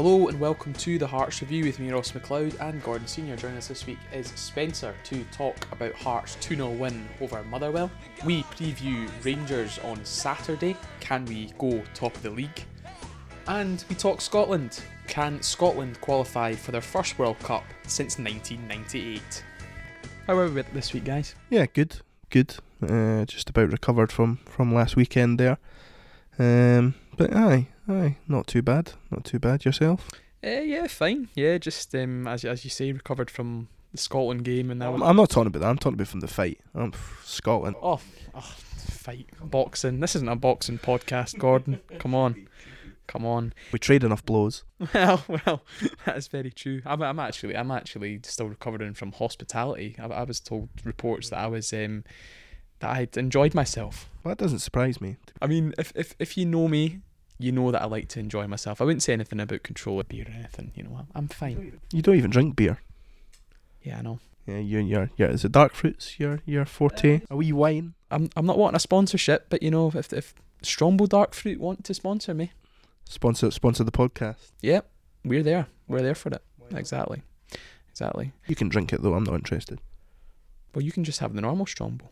[0.00, 3.34] Hello and welcome to the Hearts Review with me, Ross McLeod, and Gordon Senior.
[3.34, 7.90] Joining us this week is Spencer to talk about Hearts 2 0 win over Motherwell.
[8.24, 10.76] We preview Rangers on Saturday.
[11.00, 12.64] Can we go top of the league?
[13.48, 14.80] And we talk Scotland.
[15.08, 19.42] Can Scotland qualify for their first World Cup since 1998?
[20.28, 21.34] How are we this week, guys?
[21.50, 22.54] Yeah, good, good.
[22.80, 25.58] Uh, just about recovered from from last weekend there.
[26.38, 29.64] Um, but aye, aye, not too bad, not too bad.
[29.64, 30.08] Yourself?
[30.44, 31.28] Uh, yeah, fine.
[31.34, 35.02] Yeah, just um, as as you say, recovered from the Scotland game, and now I'm,
[35.02, 35.68] I'm not talking about that.
[35.68, 36.60] I'm talking about from the fight.
[36.74, 36.92] I'm
[37.24, 37.76] Scotland.
[37.82, 38.00] Oh,
[38.34, 40.00] oh, fight boxing.
[40.00, 41.80] This isn't a boxing podcast, Gordon.
[41.98, 42.48] Come on.
[43.08, 43.54] Come on.
[43.72, 44.64] We trade enough blows.
[44.94, 45.62] Well, well,
[46.04, 46.82] that is very true.
[46.84, 49.96] I'm, I'm actually, I'm actually still recovering from hospitality.
[49.98, 52.04] I, I was told reports that I was, um,
[52.80, 54.10] that I'd enjoyed myself.
[54.22, 55.16] Well, that doesn't surprise me.
[55.40, 57.00] I mean, if if if you know me,
[57.38, 58.80] you know that I like to enjoy myself.
[58.80, 60.72] I wouldn't say anything about control of beer or anything.
[60.74, 61.78] You know, I'm, I'm fine.
[61.92, 62.78] You don't even drink beer.
[63.82, 64.18] Yeah, I know.
[64.46, 65.26] Yeah, you, you're, yeah.
[65.26, 66.18] Is it dark fruits?
[66.18, 67.16] Your, your forte?
[67.16, 67.94] Uh, a wee wine?
[68.10, 71.84] I'm, I'm not wanting a sponsorship, but you know, if if Strongbow Dark Fruit want
[71.84, 72.52] to sponsor me,
[73.04, 74.50] Sponsor, sponsor the podcast.
[74.60, 74.80] yeah,
[75.24, 75.66] we're there.
[75.86, 76.42] We're there for it.
[76.74, 77.22] Exactly,
[77.90, 78.32] exactly.
[78.46, 79.14] You can drink it though.
[79.14, 79.78] I'm not interested.
[80.74, 82.08] Well, you can just have the normal Strongbow.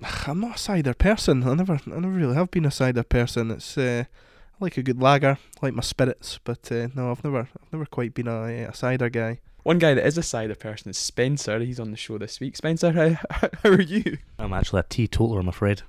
[0.26, 1.42] I'm not a cider person.
[1.44, 3.50] I never, I never really have been a cider person.
[3.50, 7.22] It's, uh, I like a good lager, I like my spirits, but uh, no, I've
[7.22, 9.40] never, I've never quite been a, a cider guy.
[9.64, 11.58] One guy that is a cider person is Spencer.
[11.58, 12.56] He's on the show this week.
[12.56, 14.18] Spencer, how, how are you?
[14.38, 15.82] I'm actually a teetotaler, I'm afraid.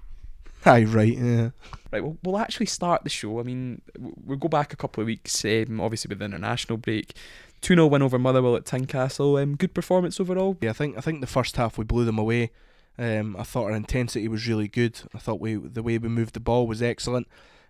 [0.65, 1.49] Aye, right, yeah.
[1.93, 3.39] Right, well, we'll actually start the show.
[3.39, 7.13] I mean, we'll go back a couple of weeks, um, obviously with the international break.
[7.61, 9.41] 2 0 win over Motherwell at Tynecastle.
[9.41, 10.57] Um, good performance overall.
[10.61, 12.51] Yeah, I think I think the first half we blew them away.
[12.99, 14.99] Um, I thought our intensity was really good.
[15.13, 17.27] I thought we the way we moved the ball was excellent.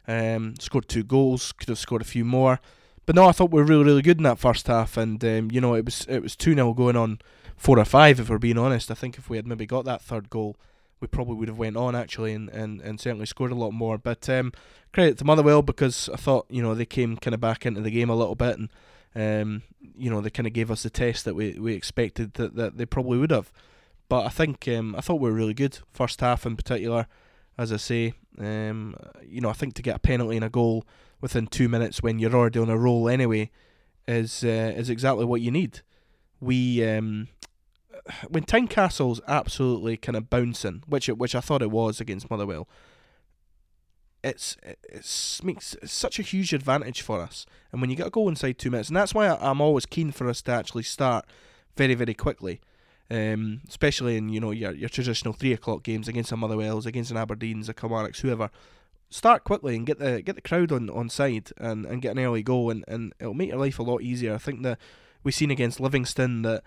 [0.08, 2.62] Um, scored two goals, could have scored a few more,
[3.06, 4.96] but no, I thought we were really really good in that first half.
[4.96, 7.20] And um, you know, it was it was two 0 going on
[7.58, 8.20] four or five.
[8.20, 10.56] If we're being honest, I think if we had maybe got that third goal,
[11.00, 13.98] we probably would have went on actually and, and, and certainly scored a lot more.
[13.98, 14.54] But um,
[14.94, 17.92] credit to Motherwell because I thought you know they came kind of back into the
[17.92, 18.70] game a little bit and
[19.16, 19.64] um,
[19.98, 22.78] you know they kind of gave us the test that we, we expected that, that
[22.78, 23.52] they probably would have.
[24.10, 27.08] But I think um, I thought we were really good first half in particular.
[27.58, 30.86] As I say, um, you know I think to get a penalty and a goal
[31.20, 33.50] within two minutes when you're already on a roll anyway
[34.08, 35.82] is uh, is exactly what you need.
[36.40, 37.28] We um,
[38.30, 42.68] when Tynecastle's absolutely kind of bouncing, which it, which I thought it was against Motherwell,
[44.24, 47.46] it's it's makes such a huge advantage for us.
[47.72, 49.86] And when you get a goal inside two minutes, and that's why I, I'm always
[49.86, 51.26] keen for us to actually start
[51.76, 52.62] very very quickly,
[53.10, 57.12] um, especially in you know your your traditional three o'clock games against a Motherwells, against
[57.12, 58.50] an Aberdeen's, a Kilmarnocks, whoever.
[59.10, 62.20] Start quickly and get the get the crowd on, on side and, and get an
[62.20, 64.34] early goal and, and it'll make your life a lot easier.
[64.34, 64.78] I think that
[65.24, 66.64] we seen against Livingston that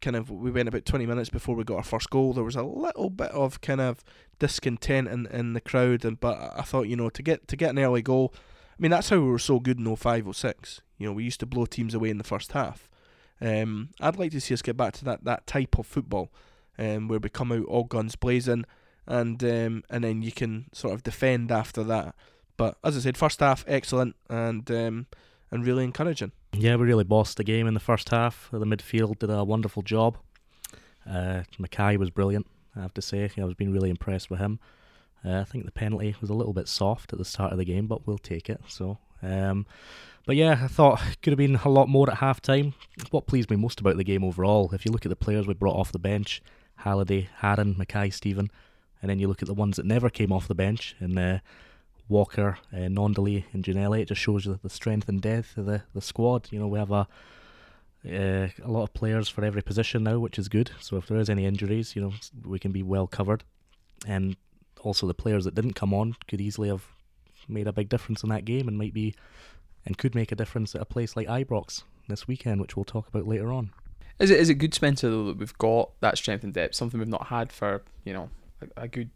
[0.00, 2.56] kind of we went about 20 minutes before we got our first goal there was
[2.56, 4.04] a little bit of kind of
[4.38, 7.70] discontent in, in the crowd and but I thought you know to get to get
[7.70, 11.06] an early goal I mean that's how we were so good in 05 06 you
[11.06, 12.88] know we used to blow teams away in the first half
[13.40, 16.30] um, I'd like to see us get back to that, that type of football
[16.78, 18.64] um, where we come out all guns blazing
[19.06, 22.14] and um, and then you can sort of defend after that
[22.56, 25.06] but as I said first half excellent and um,
[25.50, 28.48] and really encouraging Yeah, we really bossed the game in the first half.
[28.50, 30.16] The midfield did a wonderful job.
[31.08, 33.30] Uh, McKay was brilliant, I have to say.
[33.38, 34.58] I was being really impressed with him.
[35.24, 37.64] Uh, I think the penalty was a little bit soft at the start of the
[37.64, 38.60] game, but we'll take it.
[38.68, 39.66] So, um,
[40.26, 42.74] but yeah, I thought could have been a lot more at half time.
[43.10, 45.54] What pleased me most about the game overall, if you look at the players we
[45.54, 46.42] brought off the bench,
[46.76, 48.50] Halliday, Haring, Mackay, Stephen,
[49.00, 51.38] and then you look at the ones that never came off the bench, and uh,
[52.08, 54.00] Walker, uh, and Ginnelly.
[54.00, 56.48] It just shows you the strength and depth of the, the squad.
[56.50, 57.08] You know, we have a
[58.06, 60.70] uh, a lot of players for every position now, which is good.
[60.80, 62.12] So if there is any injuries, you know,
[62.44, 63.42] we can be well covered.
[64.06, 64.36] And
[64.80, 66.84] also the players that didn't come on could easily have
[67.48, 69.14] made a big difference in that game and might be
[69.86, 73.08] and could make a difference at a place like Ibrox this weekend, which we'll talk
[73.08, 73.70] about later on.
[74.18, 76.98] Is it is it good, Spencer, though, that we've got that strength and depth, something
[76.98, 78.30] we've not had for, you know,
[78.60, 79.10] a, a good,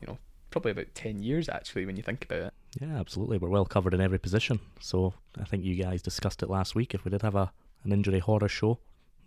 [0.00, 0.18] you know,
[0.50, 2.54] probably about 10 years, actually, when you think about it.
[2.80, 3.38] Yeah, absolutely.
[3.38, 4.60] We're well covered in every position.
[4.80, 6.94] So I think you guys discussed it last week.
[6.94, 7.52] If we did have a
[7.84, 8.80] an injury horror show,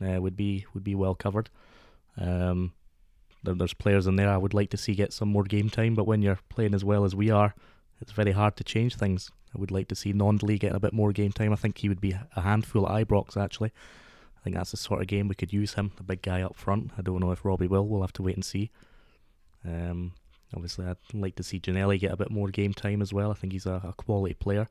[0.06, 1.50] uh, would be would be well covered.
[2.18, 2.74] Um,
[3.44, 5.96] there, there's players in there I would like to see get some more game time,
[5.96, 7.56] but when you're playing as well as we are,
[8.02, 9.32] it's very hard to change things.
[9.56, 11.52] I would like to see Gnanduillet getting a bit more game time.
[11.52, 13.72] I think he would be a handful at Ibrox actually.
[14.38, 16.56] I think that's the sort of game we could use him, the big guy up
[16.56, 16.92] front.
[16.98, 17.86] I don't know if Robbie will.
[17.88, 18.72] We'll have to wait and see.
[19.66, 20.14] Um,
[20.56, 23.32] obviously, I'd like to see Ginnelly get a bit more game time as well.
[23.32, 24.68] I think he's a, a quality player.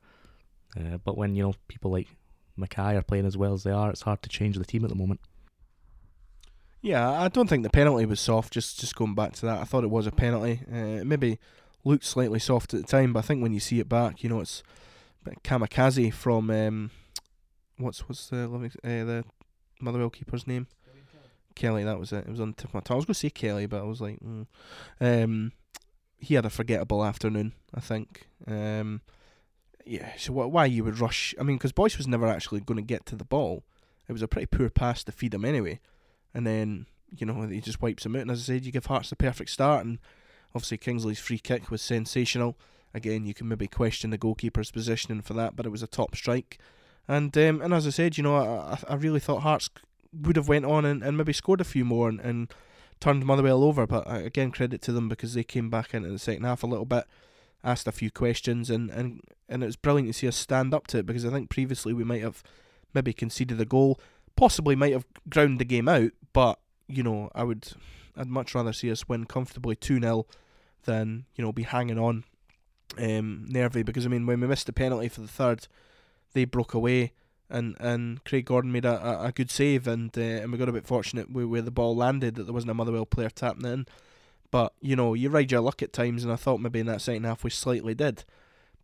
[0.75, 2.07] Uh, but when you know people like
[2.57, 4.89] McKay are playing as well as they are, it's hard to change the team at
[4.89, 5.19] the moment.
[6.81, 8.53] Yeah, I don't think the penalty was soft.
[8.53, 10.61] Just just going back to that, I thought it was a penalty.
[10.71, 11.37] Uh, maybe
[11.83, 14.29] looked slightly soft at the time, but I think when you see it back, you
[14.29, 14.63] know, it's
[15.43, 16.91] kamikaze from um,
[17.77, 19.23] what's what's the uh, the
[19.81, 20.67] Motherwell keeper's name?
[21.55, 21.83] Kelly.
[21.83, 22.25] That was it.
[22.25, 22.95] It was on the tip of my tongue.
[22.95, 24.47] I was going to say Kelly, but I was like, mm.
[25.01, 25.51] um,
[26.17, 27.53] he had a forgettable afternoon.
[27.73, 28.27] I think.
[28.47, 29.01] Um,
[29.85, 30.13] yeah.
[30.17, 31.35] So wh- why you would rush?
[31.39, 33.63] I mean, because Boyce was never actually going to get to the ball.
[34.07, 35.79] It was a pretty poor pass to feed him anyway,
[36.33, 38.23] and then you know he just wipes him out.
[38.23, 39.99] And as I said, you give Hearts the perfect start, and
[40.55, 42.57] obviously Kingsley's free kick was sensational.
[42.93, 46.15] Again, you can maybe question the goalkeeper's positioning for that, but it was a top
[46.15, 46.57] strike.
[47.07, 49.69] And um, and as I said, you know, I, I really thought Hearts
[50.13, 52.53] would have went on and, and maybe scored a few more and, and
[52.99, 53.85] turned Motherwell over.
[53.85, 56.85] But again, credit to them because they came back into the second half a little
[56.85, 57.05] bit,
[57.63, 60.87] asked a few questions, and, and, and it was brilliant to see us stand up
[60.87, 62.43] to it because I think previously we might have
[62.93, 63.99] maybe conceded a goal,
[64.35, 67.71] possibly might have ground the game out, but you know, I would
[68.19, 70.25] I'd much rather see us win comfortably 2 0
[70.83, 72.25] than, you know, be hanging on
[72.97, 75.67] um, nervy because I mean when we missed the penalty for the third,
[76.33, 77.13] they broke away
[77.49, 80.69] and and Craig Gordon made a, a, a good save and uh, and we got
[80.69, 83.65] a bit fortunate where, where the ball landed that there wasn't a Motherwell player tapping
[83.65, 83.85] in.
[84.51, 87.01] But you know you ride your luck at times, and I thought maybe in that
[87.01, 88.23] second half we slightly did.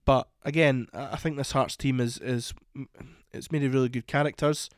[0.06, 2.54] But again, I think this Hearts team is is
[3.34, 4.70] it's made of really good characters.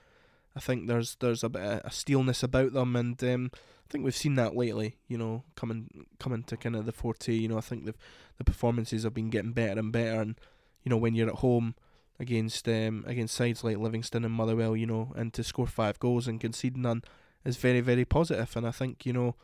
[0.57, 4.03] I think there's there's a bit of a steelness about them, and um, I think
[4.03, 4.97] we've seen that lately.
[5.07, 7.31] You know, coming coming to kind of the forte.
[7.31, 7.93] You know, I think the
[8.39, 10.35] the performances have been getting better and better, and
[10.83, 11.75] you know when you're at home
[12.19, 16.27] against um against sides like Livingston and Motherwell, you know, and to score five goals
[16.27, 17.03] and concede none
[17.45, 18.57] is very very positive.
[18.57, 19.35] And I think you know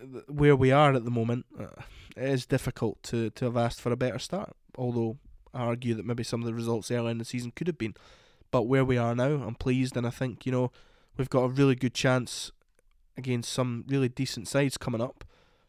[0.00, 1.82] th- where we are at the moment, uh,
[2.16, 4.56] it is difficult to to have asked for a better start.
[4.78, 5.18] Although
[5.52, 7.94] I argue that maybe some of the results early in the season could have been,
[8.50, 10.72] but where we are now, I'm pleased, and I think you know
[11.16, 12.52] we've got a really good chance
[13.16, 15.24] against some really decent sides coming up,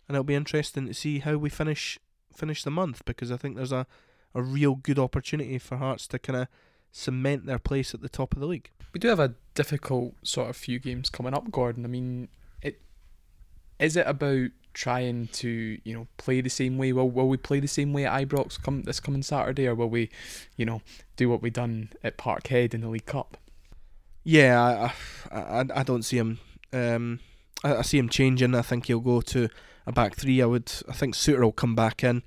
[0.08, 2.00] and it'll be interesting to see how we finish
[2.36, 3.88] finish the month because I think there's a,
[4.34, 6.48] a real good opportunity for Hearts to kind of
[6.92, 8.70] cement their place at the top of the league.
[8.94, 11.84] We do have a difficult sort of few games coming up, Gordon.
[11.84, 12.30] I mean,
[12.62, 12.82] it
[13.80, 16.94] is it about trying to you know play the same way?
[16.94, 19.90] Will will we play the same way at Ibrox come this coming Saturday, or will
[19.90, 20.10] we,
[20.56, 20.82] you know,
[21.16, 23.38] do what we done at Parkhead in the League Cup?
[24.24, 24.92] Yeah,
[25.32, 26.40] I I, I don't see him.
[26.72, 27.20] Um,
[27.64, 28.54] I, I see him changing.
[28.54, 29.50] I think he'll go to
[29.88, 30.42] a back three.
[30.42, 30.72] I would.
[30.88, 32.22] I think Souttar will come back in.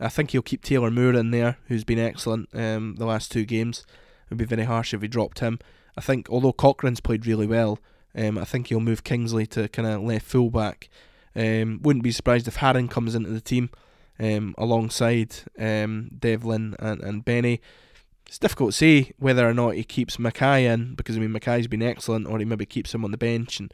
[0.00, 3.44] I think he'll keep Taylor Moore in there, who's been excellent um, the last two
[3.44, 3.86] games.
[4.24, 5.60] It would be very harsh if he dropped him.
[5.96, 7.78] I think although Cochrane's played really well,
[8.16, 10.88] um, I think he'll move Kingsley to kind of left fullback.
[11.36, 13.70] Um, wouldn't be surprised if Haring comes into the team
[14.20, 17.60] um, alongside um, Devlin and, and Benny.
[18.26, 21.66] It's difficult to say whether or not he keeps McKay in because I mean McKay's
[21.66, 23.72] been excellent, or he maybe keeps him on the bench and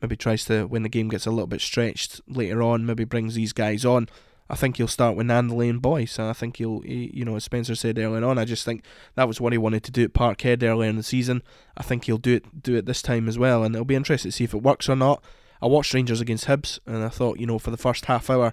[0.00, 3.34] maybe tries to when the game gets a little bit stretched later on, maybe brings
[3.34, 4.08] these guys on.
[4.50, 6.18] I think he'll start with Gnanduillet and Boyce.
[6.18, 8.84] And I think he'll, he, you know, as Spencer said earlier on, I just think
[9.14, 11.42] that was what he wanted to do at Parkhead earlier in the season.
[11.76, 14.30] I think he'll do it, do it this time as well, and it'll be interesting
[14.30, 15.24] to see if it works or not.
[15.62, 18.52] I watched Rangers against Hibs, and I thought, you know, for the first half hour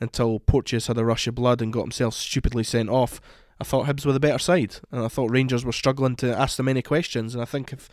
[0.00, 3.20] until Porteous had a rush of blood and got himself stupidly sent off,
[3.60, 6.56] I thought Hibs were the better side, and I thought Rangers were struggling to ask
[6.56, 7.34] them any questions.
[7.34, 7.88] And I think if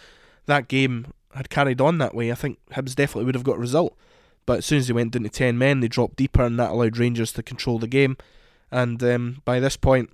[0.47, 3.61] that game had carried on that way, I think Hibs definitely would have got a
[3.61, 3.95] result.
[4.45, 6.71] But as soon as they went down to 10 men, they dropped deeper, and that
[6.71, 8.17] allowed Rangers to control the game.
[8.71, 10.11] And um, by this point,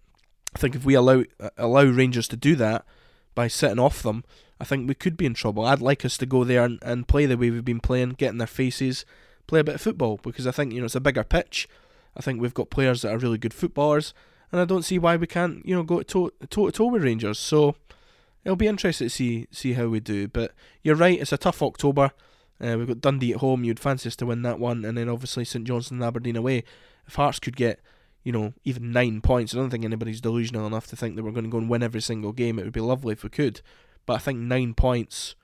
[0.54, 1.24] I think if we allow
[1.58, 2.86] allow Rangers to do that
[3.34, 4.24] by sitting off them,
[4.62, 5.66] I think we could be in trouble.
[5.66, 8.30] I'd like us to go there and, and play the way we've been playing, get
[8.30, 9.06] in their faces,
[9.48, 11.68] play a bit of football, because I think you know it's a bigger pitch.
[12.16, 14.14] I think we've got players that are really good footballers,
[14.52, 17.40] and I don't see why we can't you know go toe to toe with Rangers.
[17.40, 17.76] So
[18.46, 20.28] it'll be interesting to see see how we do.
[20.28, 20.54] But
[20.84, 22.12] you're right, it's a tough October.
[22.64, 23.64] Uh, we've got Dundee at home.
[23.64, 26.64] You'd fancy us to win that one, and then obviously St Johnstone and Aberdeen away.
[27.08, 27.80] If Hearts could get,
[28.24, 31.32] you know, even nine points, I don't think anybody's delusional enough to think that we're
[31.32, 32.60] going to go and win every single game.
[32.60, 33.62] It would be lovely if we could,
[34.06, 35.36] but I think nine points,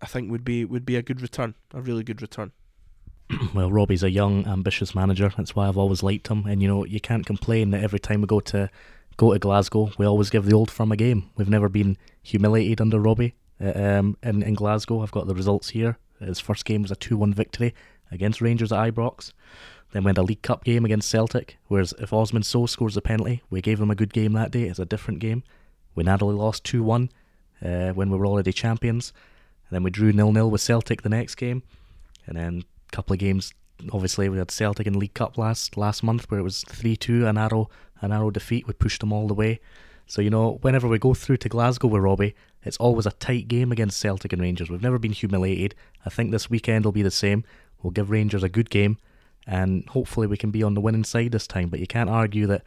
[0.00, 2.52] I think would be would be a good return, a really good return.
[3.54, 5.32] well, Robbie's a young, ambitious manager.
[5.36, 6.46] That's why I've always liked him.
[6.46, 8.70] And you know, you can't complain that every time we go to
[9.16, 11.30] go to Glasgow, we always give the old firm a game.
[11.36, 13.34] We've never been humiliated under Robbie.
[13.60, 15.98] Uh, um, in, in Glasgow, I've got the results here.
[16.20, 17.74] His first game was a 2 1 victory
[18.10, 19.32] against Rangers at Ibrox.
[19.92, 23.00] Then we had a League Cup game against Celtic, whereas if Osman Sow scores a
[23.00, 24.64] penalty, we gave him a good game that day.
[24.64, 25.42] It's a different game.
[25.94, 27.10] We narrowly lost 2 1
[27.64, 29.12] uh, when we were already champions.
[29.68, 31.62] And then we drew nil nil with Celtic the next game.
[32.26, 33.52] And then a couple of games,
[33.92, 37.26] obviously, we had Celtic in League Cup last last month where it was 3 2,
[37.26, 37.68] a narrow,
[38.00, 38.66] a narrow defeat.
[38.66, 39.60] We pushed them all the way.
[40.06, 42.34] So, you know, whenever we go through to Glasgow with Robbie,
[42.64, 44.70] it's always a tight game against Celtic and Rangers.
[44.70, 45.74] We've never been humiliated.
[46.06, 47.44] I think this weekend will be the same.
[47.82, 48.96] We'll give Rangers a good game,
[49.46, 51.68] and hopefully we can be on the winning side this time.
[51.68, 52.64] But you can't argue that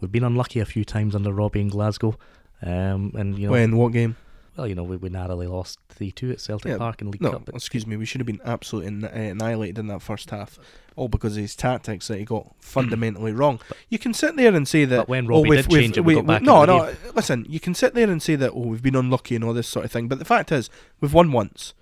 [0.00, 2.16] we've been unlucky a few times under Robbie in Glasgow.
[2.62, 4.16] Um, and, you know, when what game?
[4.58, 7.22] Well, you know, we, we narrowly lost 3 2 at Celtic Yeah, Park in League
[7.22, 7.48] No, Cup.
[7.54, 7.96] Excuse me.
[7.96, 10.58] We should have been absolutely annihilated in that first half,
[10.96, 13.60] all because of his tactics that he got fundamentally wrrong.
[13.88, 14.96] You can sit there and say that.
[14.96, 16.92] But when oh, Robbie we've- did change it, we got back no, no.
[17.14, 18.50] Listen, you can sit there and say that.
[18.50, 20.08] Oh, we've been unlucky and all this sort of thing.
[20.08, 20.68] But the fact is,
[21.00, 21.72] we've won once.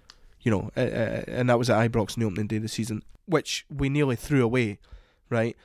[0.43, 2.69] You know, uh, uh, and that was at Ibrox on the opening day of the
[2.69, 4.79] season, which we nearly threw away.
[5.31, 5.57] Right.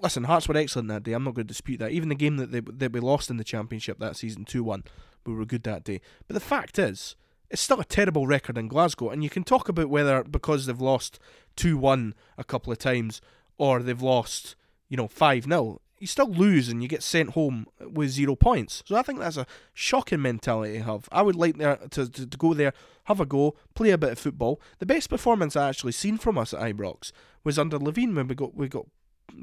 [0.00, 1.12] Listen, Hearts were excellent that day.
[1.12, 1.90] I'm not going to dispute that.
[1.90, 4.84] Even the game that they that we lost in the championship that season, two one,
[5.26, 6.00] we were good that day.
[6.26, 7.16] But the fact is,
[7.50, 10.80] it's still a terrible record in Glasgow, and you can talk about whether because they've
[10.80, 11.18] lost
[11.56, 13.20] two one a couple of times
[13.58, 14.56] or they've lost,
[14.88, 18.82] you know, five 0 you still lose and you get sent home with zero points.
[18.86, 21.08] So I think that's a shocking mentality to have.
[21.12, 22.72] I would like there to, to, to go there,
[23.04, 24.60] have a go, play a bit of football.
[24.80, 27.12] The best performance I actually seen from us at Ibrox
[27.44, 28.86] was under Levein when we got we got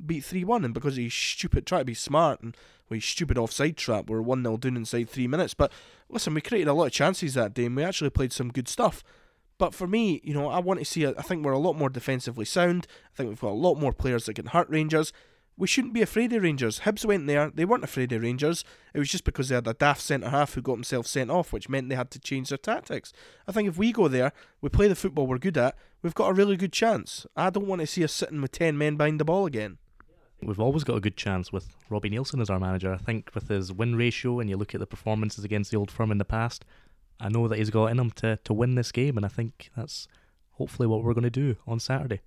[0.06, 2.56] beat three one, and because he's stupid, try to be smart and
[2.90, 5.54] with his stupid offside trap, we were one 0 down inside three minutes.
[5.54, 5.72] But
[6.10, 8.68] listen, we created a lot of chances that day, and we actually played some good
[8.68, 9.04] stuff.
[9.58, 11.06] But for me, you know, I want to see.
[11.06, 12.88] I think we're a lot more defensively sound.
[13.14, 15.14] I think we've got a lot more players that can hurt Rangers.
[15.60, 16.80] We shouldn't be afraid of Rangers.
[16.80, 18.64] Hibs went there; they weren't afraid of Rangers.
[18.94, 21.52] It was just because they had a daft centre half who got himself sent off,
[21.52, 23.12] which meant they had to change their tactics.
[23.46, 25.76] I think if we go there, we play the football we're good at.
[26.02, 27.28] We've got a really good chance.
[27.36, 29.80] I don't want to see us sitting with ten men behind the ball again.
[30.42, 32.94] We've always got a good chance with Robbie Neilson as our manager.
[32.94, 35.92] I think with his win ratio and you look at the performances against the old
[35.92, 36.64] firm in the past,
[37.20, 39.72] I know that he's got in him to, to win this game, and I think
[39.76, 40.08] that's
[40.52, 42.22] hopefully what we're going to do on Saturday.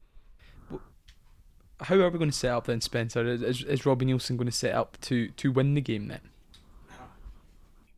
[1.82, 3.24] How are we going to set up then, Spencer?
[3.26, 6.20] Is, is, Robbie Neilson going to set up to, to win the game then?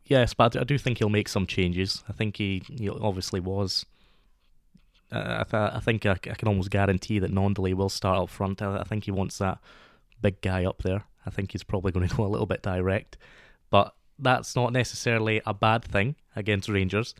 [0.05, 2.03] Yes, but I do- think he'll make some changes.
[2.07, 3.85] I think he, he obviously was.
[5.11, 8.19] Uh, I, th- I think I, c- I can almost guarantee that Gnanduillet will start
[8.19, 8.61] up front.
[8.61, 9.59] I, I think he wants that
[10.21, 11.03] big guy up there.
[11.25, 13.17] I think he's probably going to go a little bit direct,
[13.69, 17.15] but that's not necessarily a bad thing against Rangers.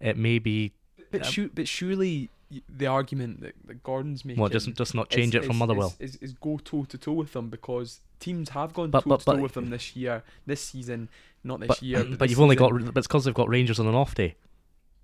[0.00, 0.72] It may be
[1.10, 2.28] But, Um, but surely
[2.68, 5.58] the argument that, that Gordon's making well, just just not change is, it from is-
[5.58, 5.94] Motherwell.
[5.98, 9.36] Is, is, go toe to toe with them because teams have gone toe to toe
[9.36, 11.08] with them this year, this season,
[11.44, 12.04] not this but, year.
[12.04, 14.36] but this you've only got but it's because they've got Rangers on an off day.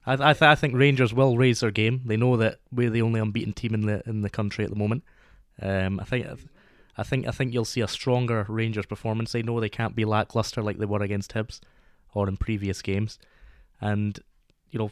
[0.06, 2.02] I I, th- I think Rangers will raise their game.
[2.06, 4.76] They know that we're the only unbeaten team in the in the country at the
[4.76, 5.04] moment.
[5.60, 6.26] Um, I think
[6.96, 9.32] I think I think you'll see a stronger Rangers performance.
[9.32, 11.60] They know they can't be lackluster like they were against Hibs
[12.14, 13.18] or in previous games,
[13.80, 14.18] and
[14.70, 14.90] you know.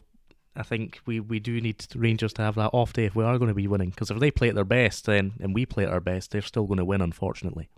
[0.57, 3.39] I think we, we do need Rangers to have that off day if we are
[3.39, 3.91] going to be winning.
[3.91, 6.43] Because if they play at their best, then and we play at our best, they're
[6.43, 7.01] still going to win.
[7.01, 7.69] Unfortunately,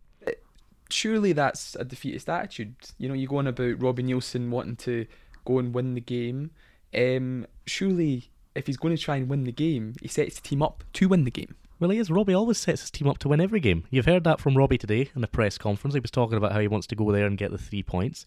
[0.90, 2.75] surely that's a defeatist attitude.
[2.99, 5.06] You know, you go on about Robbie Neilson wanting to
[5.44, 6.50] go and win the game.
[6.94, 10.62] Um, surely, if he's going to try and win the game, he sets the team
[10.62, 11.54] up to win the game.
[11.80, 12.11] Well, he is.
[12.11, 13.85] Robbie always sets his team up to win every game.
[13.90, 15.94] You've heard that from Robbie today in the press conference.
[15.94, 18.26] He was talking about how he wants to go there and get the three points.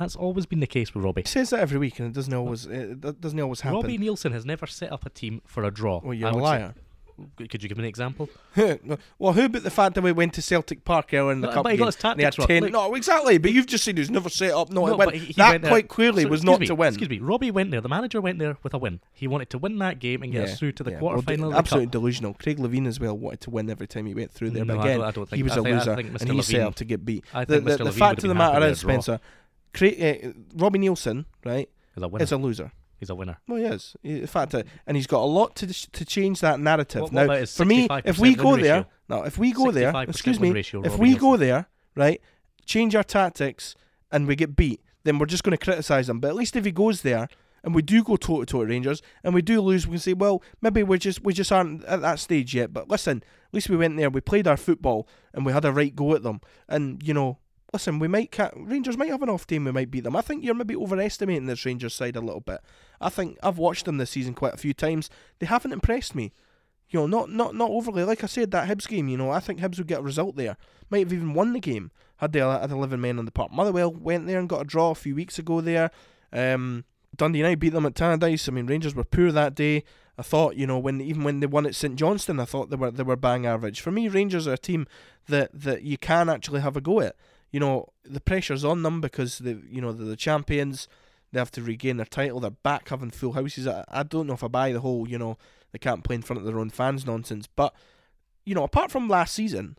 [0.00, 1.22] That's always been the case with Robbie.
[1.22, 3.76] He says that every week, and it doesn't always it do- doesn't always happen.
[3.82, 6.00] Robbie Neilson has never set up a team for a draw.
[6.02, 6.74] well, you're I a would say- liar.
[7.36, 8.30] Could you give me an example?
[9.18, 11.54] well, who but the fact that we went to Celtic Park earlier in the But-
[11.54, 11.84] cup but he game?
[11.84, 12.46] got his and they had tactics wrong.
[12.48, 13.36] 10 Look- no, exactly.
[13.36, 15.04] But you've just said he was never set up No, to win.
[15.04, 16.88] but he- he that went there- quite clearly So, was not me, to win.
[16.88, 17.18] Excuse me.
[17.18, 17.82] Robbie went there.
[17.82, 19.00] The manager went there with a win.
[19.12, 20.98] He wanted to win that game and get Yeah, us through to the yeah.
[20.98, 22.32] quarter Well, the absolutely delusional.
[22.32, 24.64] Craig Levein as well wanted to win every time he went through there.
[24.64, 25.92] No, but I again, don't- I don't think- he was I a think- I loser
[26.22, 27.22] and he set up to get beat.
[27.34, 28.80] I The, think the, the fact of the have been happy matter is.
[28.80, 29.20] Spencer,
[29.74, 32.22] Craig, uh, Robbie Neilson, right, He's a winner.
[32.24, 32.72] is a loser.
[32.98, 33.38] He's a winner.
[33.48, 33.96] Well, he is.
[34.02, 37.02] He- In fact, uh, and he's got a lot to to change that narrative.
[37.02, 38.86] What- what now, for me, if we go there, ratio?
[39.08, 42.20] no, if we go there, excuse me, ratio, if we go there, right,
[42.66, 43.74] change our tactics
[44.12, 46.20] and we get beat, then we're just going to criticise him.
[46.20, 47.28] But at least if he goes there
[47.64, 50.00] and we do go toe to toe at Rangers and we do lose, we can
[50.00, 52.72] say, well, maybe we just we just aren't at that stage yet.
[52.72, 55.72] But listen, at least we went there, we played our football, and we had a
[55.72, 56.40] right go at them.
[56.68, 57.38] And you know,
[57.72, 60.16] listen, we might ca- Rangers might have an off team, we might beat them.
[60.16, 62.60] I think you're maybe overestimating this Rangers side a little bit.
[63.00, 65.10] I think I've watched them this season quite a few times.
[65.38, 66.32] They haven't impressed me.
[66.88, 68.02] You know, not not not overly.
[68.02, 69.08] Like I said, that Hibs game.
[69.08, 70.56] You know, I think Hibs would get a result there.
[70.90, 73.52] Might have even won the game had they had eleven men on the park.
[73.52, 75.90] Motherwell went there and got a draw a few weeks ago there.
[76.32, 76.84] Um,
[77.16, 78.48] Dundee United beat them at Tannadice.
[78.48, 79.84] I mean, Rangers were poor that day.
[80.18, 82.76] I thought, you know, when even when they won at St Johnstone, I thought they
[82.76, 83.80] were they were bang average.
[83.80, 84.86] For me, Rangers are a team
[85.28, 87.16] that that you can actually have a go at.
[87.50, 90.88] You know, the pressure's on them because they, you know, they're the champions.
[91.32, 92.40] They have to regain their title.
[92.40, 93.66] They're back having full houses.
[93.66, 95.38] I, I don't know if I buy the whole, you know,
[95.72, 97.48] they can't play in front of their own fans nonsense.
[97.54, 97.74] But,
[98.44, 99.76] you know, apart from last season,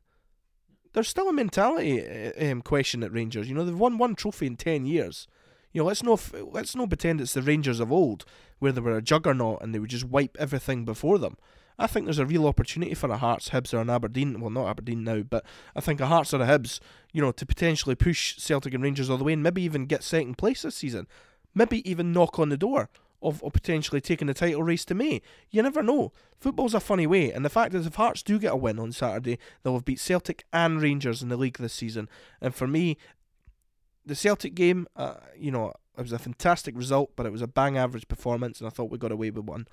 [0.94, 3.48] there's still a mentality uh, um, question at Rangers.
[3.48, 5.28] You know, they've won one trophy in ten years.
[5.74, 8.26] You know, let's not let's not pretend it's the Rangers of old,
[8.60, 11.38] where they were a juggernaut and they would just wipe everything before them.
[11.82, 14.40] I think there's a real opportunity for a Hearts, Hibs, or an Aberdeen.
[14.40, 15.44] Well, not Aberdeen now, but
[15.76, 16.80] I think a Hearts or a Hibs,
[17.12, 20.04] you know, to potentially push Celtic and Rangers all the way and maybe even get
[20.04, 21.08] second place this season.
[21.56, 22.90] Maybe even knock on the door
[23.22, 25.22] of, of potentially taking the title race to May.
[25.50, 26.12] You never know.
[26.40, 28.92] Football's a funny way, and the fact is, if Hearts do get a win on
[28.92, 32.10] Saturday, they'll have beat Celtic and Rangers in the league this season.
[32.40, 32.98] And for me,
[34.06, 37.48] the Celtic game, uh, you know, it was a fantastic result, but it was a
[37.48, 39.68] bang average performance, and I thought we got away with one.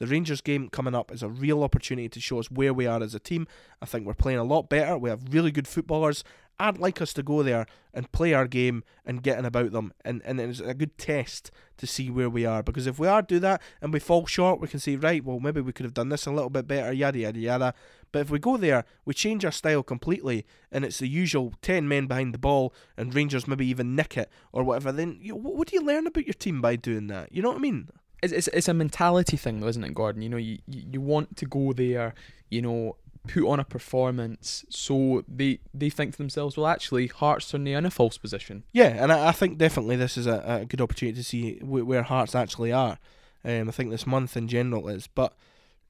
[0.00, 3.02] The Rangers game coming up is a real opportunity to show us where we are
[3.02, 3.46] as a team.
[3.82, 4.96] I think we're playing a lot better.
[4.96, 6.24] We have really good footballers.
[6.58, 10.20] I'd like us to go there and play our game and getting about them, and,
[10.24, 12.62] and it's a good test to see where we are.
[12.62, 15.40] Because if we are do that and we fall short, we can say, right, well,
[15.40, 17.74] maybe we could have done this a little bit better, yada yada yada.
[18.12, 21.88] But if we go there, we change our style completely, and it's the usual ten
[21.88, 24.92] men behind the ball, and Rangers maybe even nick it or whatever.
[24.92, 27.32] Then you what do you learn about your team by doing that?
[27.32, 27.88] You know what I mean?
[28.22, 30.22] It's, it's, it's a mentality thing, though, isn't it, Gordon?
[30.22, 32.14] You know, you, you, want to go there,
[32.48, 32.96] you know,
[33.26, 37.78] put on a performance so they they think to themselves, well, actually, Hearts are now
[37.78, 38.64] in a false position.
[38.72, 41.86] Yeah, and I, I think definitely this is a, a good opportunity to see wh-
[41.86, 42.98] where Hearts actually are.
[43.44, 45.34] Um, I think this month in general is, but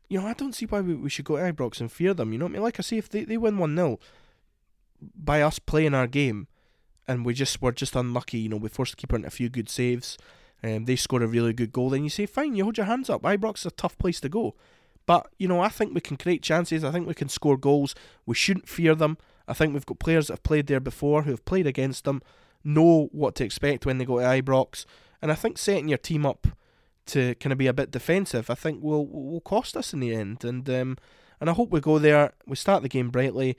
[0.08, 2.32] you know, I don't see why we, we should go to Ibrox and fear them.
[2.32, 2.62] You know what I mean?
[2.62, 3.98] Like I say, if they, they win 1 0
[5.16, 6.48] by us playing our game
[7.08, 9.48] and we just were just unlucky, you know, we forced the keeper into a few
[9.48, 10.18] good saves
[10.62, 13.08] um, they score a really good goal, then you say, fine, you hold your hands
[13.08, 13.22] up.
[13.22, 14.54] Ibrox is a tough place to go.
[15.06, 16.84] But, you know, I think we can create chances.
[16.84, 17.94] I think we can score goals.
[18.26, 19.18] We shouldn't fear them.
[19.48, 22.22] I think we've got players that have played there before who have played against them,
[22.62, 24.84] know what to expect when they go to Ibrox.
[25.20, 26.46] And I think setting your team up
[27.06, 30.14] to kind of be a bit defensive, I think will will cost us in the
[30.14, 30.44] end.
[30.44, 30.96] And um,
[31.40, 33.56] and I hope we go there, we start the game brightly,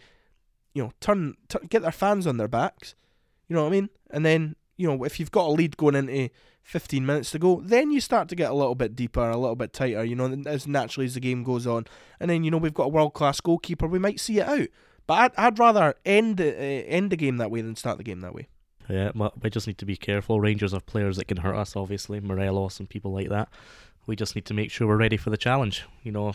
[0.73, 2.95] you know, turn, turn get their fans on their backs.
[3.47, 3.89] You know what I mean?
[4.09, 6.29] And then you know, if you've got a lead going into
[6.63, 9.55] 15 minutes to go, then you start to get a little bit deeper, a little
[9.55, 11.85] bit tighter, you know, as naturally as the game goes on.
[12.19, 14.67] And then, you know, we've got a world class goalkeeper, we might see it out.
[15.05, 18.21] But I'd, I'd rather end, uh, end the game that way than start the game
[18.21, 18.47] that way.
[18.89, 20.39] Yeah, we just need to be careful.
[20.39, 23.49] Rangers have players that can hurt us, obviously, Morelos and people like that.
[24.07, 25.85] We just need to make sure we're ready for the challenge.
[26.03, 26.33] You know,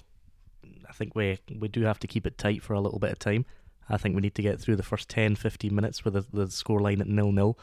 [0.88, 3.18] I think we we do have to keep it tight for a little bit of
[3.18, 3.44] time.
[3.88, 6.51] I think we need to get through the first 10, 15 minutes with the, the
[6.51, 7.59] score line at nil nil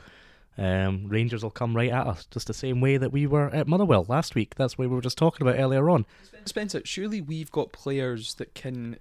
[0.58, 3.68] um, Rangers will come right at us, just the same way that we were at
[3.68, 4.56] Motherwell last week.
[4.56, 6.06] That's what we were just talking about earlier on.
[6.46, 8.98] Spencer, surely we've got players that can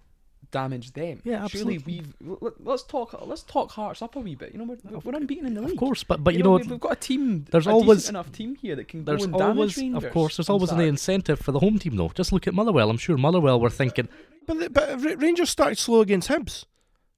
[0.50, 1.20] damage them.
[1.24, 1.78] Yeah, absolutely.
[1.78, 4.52] Surely we've let's talk let's talk Hearts up a wee bit.
[4.52, 5.72] You know we're, we're unbeaten in the league.
[5.72, 7.44] Of course, but but you, you know, know we've got a team.
[7.50, 10.04] There's a always enough team here that can there's go and always, damage Rangers.
[10.04, 12.10] Of course, there's always an incentive for the home team though.
[12.14, 12.88] Just look at Motherwell.
[12.90, 14.08] I'm sure Motherwell were thinking.
[14.46, 16.64] But but Rangers started slow against Hibs.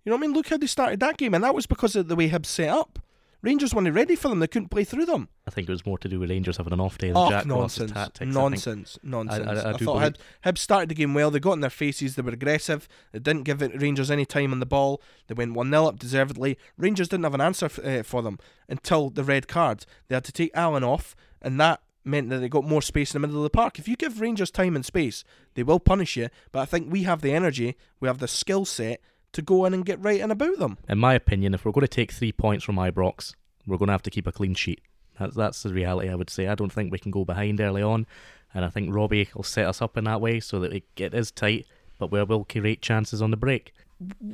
[0.04, 0.34] You know what I mean?
[0.34, 2.68] Look how they started that game, and that was because of the way Hibs set
[2.68, 2.98] up.
[3.44, 4.38] Rangers weren't ready for them.
[4.38, 5.28] They couldn't play through them.
[5.46, 7.28] I think it was more to do with Rangers having an off day than oh,
[7.28, 7.92] Jack nonsense.
[7.92, 8.34] tactics.
[8.34, 9.46] Nonsense, I nonsense.
[9.46, 11.30] I, I, I, thought Hibs, Hibs started the game well.
[11.30, 12.16] They got in their faces.
[12.16, 12.88] They were aggressive.
[13.12, 15.02] They didn't give Rangers any time on the ball.
[15.26, 16.56] They went 1 0 up deservedly.
[16.78, 19.84] Rangers didn't have an answer f- uh, for them until the red card.
[20.08, 23.20] They had to take Allan off, and that meant that they got more space in
[23.20, 23.78] the middle of the park.
[23.78, 26.30] If you give Rangers time and space, they will punish you.
[26.50, 29.02] But I think we have the energy, we have the skill set
[29.34, 30.78] to go in and get right in about them.
[30.88, 33.34] In my opinion, if we're going to take three points from Ibrox,
[33.66, 34.80] we're going to have to keep a clean sheet.
[35.18, 36.08] That's that's the reality.
[36.08, 36.48] I would say.
[36.48, 38.06] I don't think we can go behind early on,
[38.52, 41.14] and I think Robbie will set us up in that way so that it, it
[41.14, 41.66] is tight,
[41.98, 43.72] but we will create chances on the break.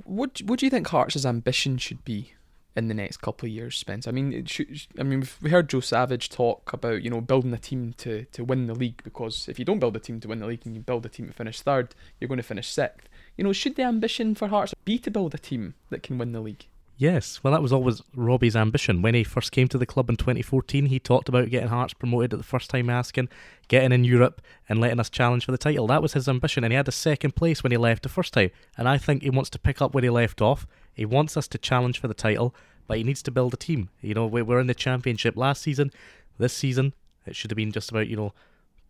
[0.04, 2.32] What What do you think Hearts' ambition should be
[2.76, 4.08] in the next couple of years, Spence?
[4.08, 7.58] I mean, should, I mean, we heard Joe Savage talk about you know building a
[7.58, 10.40] team to to win the league because if you don't build a team to win
[10.40, 13.06] the league and you build a team to finish third, you're going to finish sixth.
[13.40, 16.32] You know, should the ambition for Hearts be to build a team that can win
[16.32, 16.66] the league?
[16.98, 19.00] Yes, well, that was always Robbie's ambition.
[19.00, 22.34] When he first came to the club in 2014, he talked about getting Hearts promoted
[22.34, 23.30] at the first time asking,
[23.68, 25.86] getting in Europe, and letting us challenge for the title.
[25.86, 28.34] That was his ambition, and he had a second place when he left the first
[28.34, 28.50] time.
[28.76, 30.66] And I think he wants to pick up where he left off.
[30.92, 32.54] He wants us to challenge for the title,
[32.86, 33.88] but he needs to build a team.
[34.02, 35.92] You know, we were in the championship last season.
[36.36, 36.92] This season,
[37.24, 38.34] it should have been just about, you know,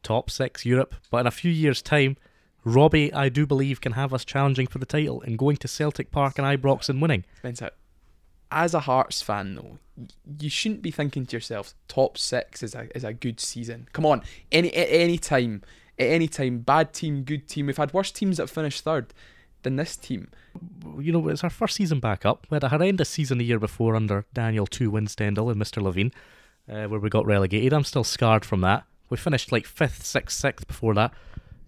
[0.02, 0.96] top six Europe.
[1.08, 2.16] But in a few years' time,
[2.64, 6.10] Robbie, I do believe, can have us challenging for the title and going to Celtic
[6.10, 7.24] Park and Ibrox and winning.
[7.38, 7.70] Spencer,
[8.50, 9.78] as a Hearts fan though,
[10.40, 13.88] you shouldn't be thinking to yourself, top six is a is a good season.
[13.92, 15.62] Come on, any at any time,
[15.98, 17.66] at any time, bad team, good team.
[17.66, 19.12] We've had worse teams that finished third
[19.62, 20.30] than this team.
[20.98, 22.46] You know, it's our first season back up.
[22.50, 25.82] We had a horrendous season the year before under Daniel Two Winstendal and Mr.
[25.82, 26.12] Levein,
[26.68, 27.72] uh, where we got relegated.
[27.72, 28.84] I'm still scarred from that.
[29.10, 31.12] We finished like fifth, sixth, sixth before that.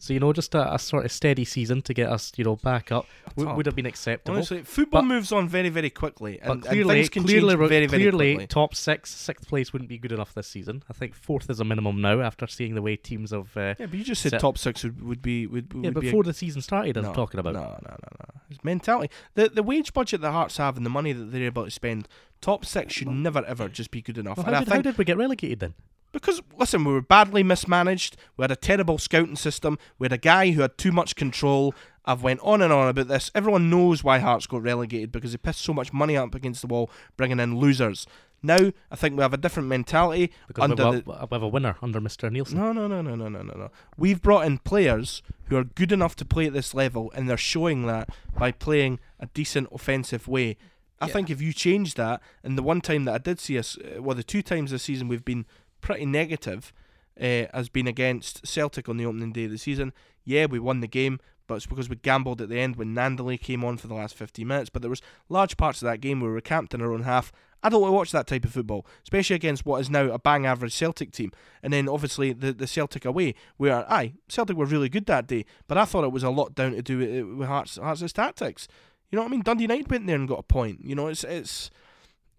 [0.03, 2.57] So you know, just a, a sort of steady season to get us, you know,
[2.57, 4.35] back up w- would have been acceptable.
[4.35, 7.55] Honestly, football But- moves on very, very quickly, and, but and clearly, things can clearly,
[7.55, 8.47] change very, very clearly, quickly.
[8.49, 10.83] top six, sixth place wouldn't be good enough this season.
[10.91, 13.57] I think fourth is a minimum now after seeing the way teams have.
[13.57, 15.91] Uh, Yeah, but you just said So- top six would, would be would, would yeah,
[15.91, 17.55] be a- before the season started, I'm talking about.
[17.55, 18.41] No, no, no, no.
[18.51, 19.09] It's mentality.
[19.35, 22.09] The the wage budget that Hearts have and the money that they're able to spend,
[22.41, 24.39] top six should never ever just be good enough.
[24.39, 25.75] Well, and how, I did, how did we get relegated then?
[26.13, 28.17] Because listen, we were badly mismanaged.
[28.37, 29.79] We had a terrible scouting system.
[29.99, 31.75] We had a guy who had too much control.
[32.05, 33.31] I've went on and on about this.
[33.35, 36.67] Everyone knows why Hearts got relegated because they pissed so much money up against the
[36.67, 38.07] wall, bringing in losers.
[38.43, 41.77] Now I think we have a different mentality Because under we, we have a winner
[41.81, 42.29] under Mr.
[42.29, 42.55] Neilson.
[42.55, 43.71] No, no, no, no, no, no, no, no.
[43.97, 47.37] We've brought in players who are good enough to play at this level, and they're
[47.37, 50.57] showing that by playing a decent offensive way.
[51.01, 51.13] I Yeah.
[51.13, 54.03] think if you change that, and the one time that I did see us, uh,
[54.03, 55.47] well, the two times this season we've been
[55.83, 56.73] pretty negative,
[57.21, 59.93] uh, has been against Celtic on the opening day of the season.
[60.25, 63.41] Yeah, we won the game, but it's because we gambled at the end when Gnanduillet
[63.41, 64.71] came on for the last 15 minutes.
[64.71, 67.03] But there was large parts of that game where we were camped in our own
[67.03, 67.33] half.
[67.63, 70.19] I don't want to watch that type of football, especially against what is now a
[70.19, 71.31] bang average Celtic team.
[71.63, 75.45] And then obviously the, the Celtic away, where aye, Celtic were really good that day,
[75.69, 78.67] but I thought it was a lot down to do with, with Hearts Hearts' tactics.
[79.11, 79.43] You know what I mean?
[79.43, 80.85] Dundee United went there and got a point.
[80.85, 81.71] You know, it's it's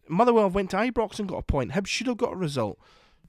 [0.10, 1.72] Motherwell went to Ibrox and got a point.
[1.72, 2.80] Hibs should have got a result.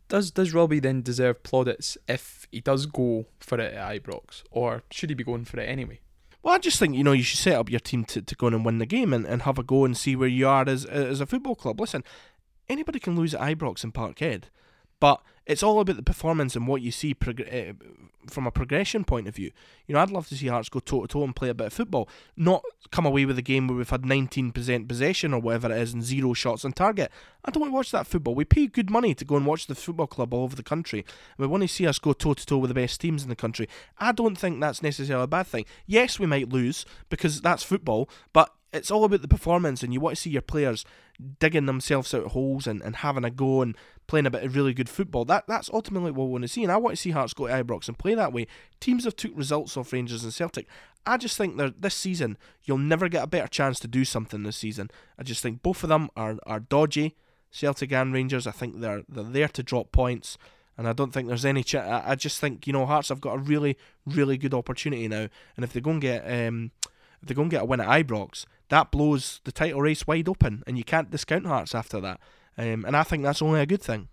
[0.09, 4.83] Does does Robbie then deserve plaudits if he does go for it at Ibrox, or
[4.91, 6.01] should he be going for it anyway?
[6.43, 8.49] Well, I just think you know you should set up your team to, to go
[8.49, 10.69] in and win the game and, and have a go and see where you are
[10.69, 11.81] as as a football club.
[11.81, 12.05] Listen,
[12.69, 14.45] anybody can lose at Ibrox and Parkhead,
[15.01, 17.75] but it's all about the performance and what you see prog- uh,
[18.31, 19.51] from a progression point of view.
[19.87, 21.67] You know, I'd love to see Hearts go toe to toe and play a bit
[21.67, 25.71] of football, not come away with a game where we've had 19% possession or whatever
[25.71, 27.11] it is and zero shots on target.
[27.45, 28.35] I don't want to watch that football.
[28.35, 31.01] We pay good money to go and watch the football club all over the country.
[31.01, 33.29] And we want to see us go toe to toe with the best teams in
[33.29, 33.69] the country.
[33.99, 35.67] I don't think that's necessarily a bad thing.
[35.87, 40.01] Yes, we might lose because that's football, but it's all about the performance and you
[40.01, 40.85] want to see your players
[41.39, 44.55] digging themselves out of holes and, and having a go and playing a bit of
[44.55, 45.25] really good football.
[45.25, 46.63] That that's ultimately what we want to see.
[46.63, 48.47] And I want to see Hearts go to Ibrox and play that way.
[48.81, 50.67] Teams have took results off Rangers and Celtic.
[51.07, 54.43] I just think that this season you'll never get a better chance to do something
[54.43, 54.91] this season.
[55.19, 57.17] I just think both of them are, are dodgy.
[57.51, 58.47] Celtic and Rangers.
[58.47, 60.37] I think they're they're there to drop points.
[60.77, 61.63] And I don't think there's any.
[61.63, 65.07] Ch- I I just think you know Hearts have got a really, really good opportunity
[65.07, 65.29] now.
[65.57, 66.73] And if they go and get, um,
[67.23, 70.29] if they go and get a win at Ibrox, that blows the title race wide
[70.29, 72.19] open, and you can't discount Hearts after that.
[72.57, 74.09] Um, and I think that's only a good thing.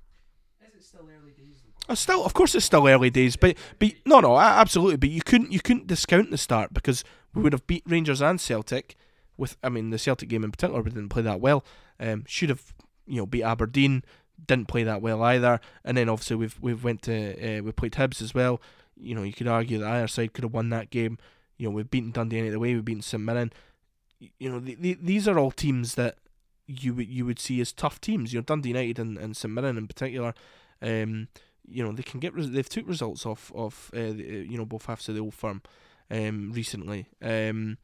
[0.61, 1.61] Is it still early days?
[1.87, 4.97] Oh, still, of course, it's still early days, but but no, no, absolutely.
[4.97, 8.39] But you couldn't you couldn't discount the start because we would have beat Rangers and
[8.39, 8.95] Celtic.
[9.37, 11.63] With I mean the Celtic game in particular, we didn't play that well.
[11.99, 12.73] Um, should have
[13.05, 14.03] you know beat Aberdeen,
[14.47, 15.59] didn't play that well either.
[15.83, 18.61] And then obviously we've we've went to uh, we played Hibs as well.
[18.95, 21.17] You know you could argue that either side could have won that game.
[21.57, 23.53] You know we've beaten Dundee any the way, we've beaten St Mirren.
[24.19, 26.17] You know the, the, these are all teams that
[26.79, 28.33] you would you would see as tough teams.
[28.33, 30.33] You know Dundee United and, and St Mirren in particular.
[30.81, 31.27] Um,
[31.67, 34.65] you know they can get res- they've took results off of uh, uh, you know
[34.65, 35.61] both halves of the old firm
[36.09, 37.07] um, recently.
[37.21, 37.77] Um,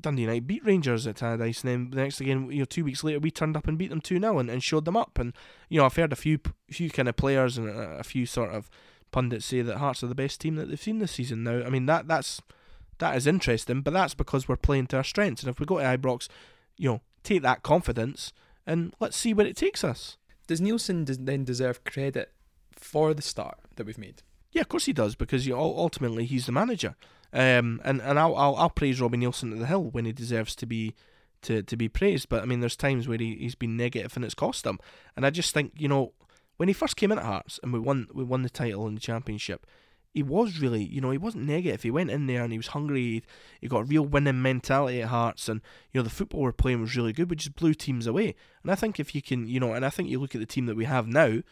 [0.00, 3.04] Dundee United beat Rangers at Tannadice, and then the next again, you know, two weeks
[3.04, 5.18] later, we turned up and beat them two 0 and, and showed them up.
[5.18, 5.32] And
[5.68, 6.38] you know, I've heard a few
[6.70, 8.68] few kind of players and a, a few sort of
[9.12, 11.44] pundits say that Hearts are the best team that they've seen this season.
[11.44, 12.40] Now, I mean that that's
[12.98, 15.42] that is interesting, but that's because we're playing to our strengths.
[15.42, 16.28] And if we go to Ibrox,
[16.78, 18.32] you know, take that confidence
[18.66, 20.16] and let's see where it takes us.
[20.46, 22.32] Does Neilson then deserve credit
[22.72, 24.22] for the start that we've made?
[24.52, 26.96] Yeah, of course he does because ultimately he's the manager.
[27.32, 30.54] Um, and and I'll, I'll I'll praise Robbie Neilson to the hill when he deserves
[30.56, 30.94] to be
[31.42, 32.28] to, to be praised.
[32.28, 34.78] But I mean, there's times where he, he's been negative and it's cost him.
[35.16, 36.12] And I just think you know
[36.56, 38.94] when he first came in at Hearts and we won we won the title in
[38.94, 39.66] the championship,
[40.16, 41.82] he was really you know he wasn't negative.
[41.82, 43.02] He went in there and he was hungry.
[43.02, 43.22] He,
[43.60, 45.60] he got a real winning mentality at Hearts, and
[45.92, 47.28] you know the football we're playing was really good.
[47.28, 48.34] We just blew teams away.
[48.62, 50.46] And I think if you can you know, and I think you look at the
[50.46, 51.42] team that we have now.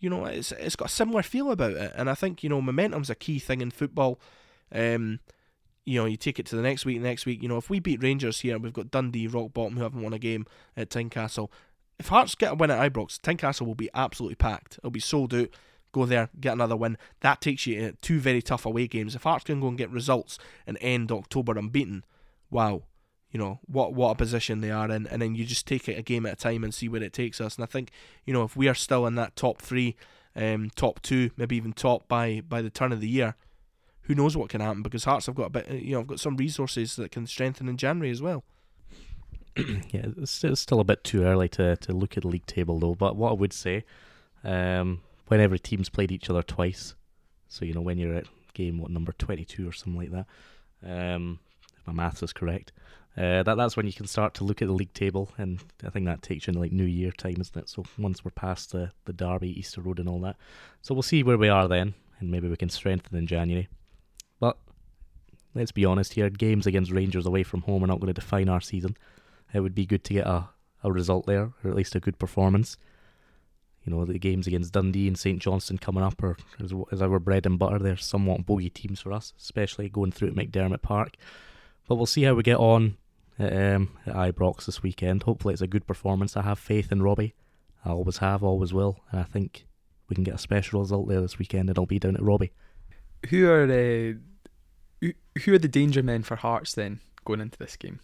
[0.00, 2.60] You know, it's it's got a similar feel about it, and I think you know
[2.60, 4.20] momentum's a key thing in football.
[4.72, 5.20] Um,
[5.84, 7.40] you know, you take it to the next week, next week.
[7.40, 10.12] You know, if we beat Rangers here, we've got Dundee, rock bottom, who haven't won
[10.12, 10.44] a game
[10.76, 11.50] at Tynecastle.
[12.00, 14.78] If Hearts get a win at Ibrox, Tynecastle will be absolutely packed.
[14.78, 15.50] It'll be sold out.
[15.92, 16.96] Go there, get another win.
[17.20, 19.14] That takes you to two very tough away games.
[19.14, 22.04] If Hearts can go and get results and end October unbeaten,
[22.50, 22.84] wow,
[23.30, 25.06] you know what what a position they are in.
[25.06, 27.12] And then you just take it a game at a time and see where it
[27.12, 27.56] takes us.
[27.56, 27.90] And I think
[28.24, 29.96] you know if we are still in that top three,
[30.34, 33.34] um, top two, maybe even top by by the turn of the year,
[34.02, 36.20] who knows what can happen because Hearts have got a bit, you know, have got
[36.20, 38.44] some resources that can strengthen in January as well.
[39.56, 42.78] yeah, it's, it's still a bit too early to, to look at the league table
[42.78, 42.94] though.
[42.94, 43.84] But what I would say,
[44.44, 46.94] um, when every team's played each other twice,
[47.48, 50.26] so you know when you're at game what number twenty two or something like that.
[50.84, 51.38] Um,
[51.78, 52.72] if my maths is correct.
[53.16, 55.90] Uh, that that's when you can start to look at the league table, and I
[55.90, 57.68] think that takes you in like New Year time, isn't it?
[57.68, 60.36] So once we're past the the Derby, Easter Road, and all that,
[60.80, 63.68] so we'll see where we are then, and maybe we can strengthen in January.
[64.40, 64.56] But
[65.54, 68.48] let's be honest here: games against Rangers away from home are not going to define
[68.48, 68.96] our season.
[69.52, 70.48] It would be good to get a
[70.82, 72.78] a result there, or at least a good performance.
[73.84, 77.46] You know, the games against Dundee and St Johnstone coming up are as, our bread
[77.46, 77.78] and butter.
[77.78, 81.16] They're somewhat bogey teams for us, especially going through at McDiarmid Park.
[81.88, 82.96] But we'll see how we get on
[83.38, 85.24] at, um, at Ibrox this weekend.
[85.24, 86.36] Hopefully, it's a good performance.
[86.36, 87.34] I have faith in Robbie.
[87.84, 89.66] I always have, always will, and I think
[90.08, 91.62] we can get a special result there this weekend.
[91.62, 92.52] And It'll be down at Robbie.
[93.30, 95.08] Who are uh,
[95.42, 97.98] who are the danger men for Hearts then going into this game?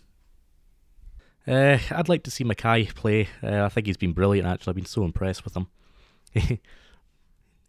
[1.49, 3.29] Uh, I'd like to see McKay play.
[3.43, 4.47] Uh, I think he's been brilliant.
[4.47, 5.69] Actually, I've been so impressed with him.
[6.35, 6.61] he,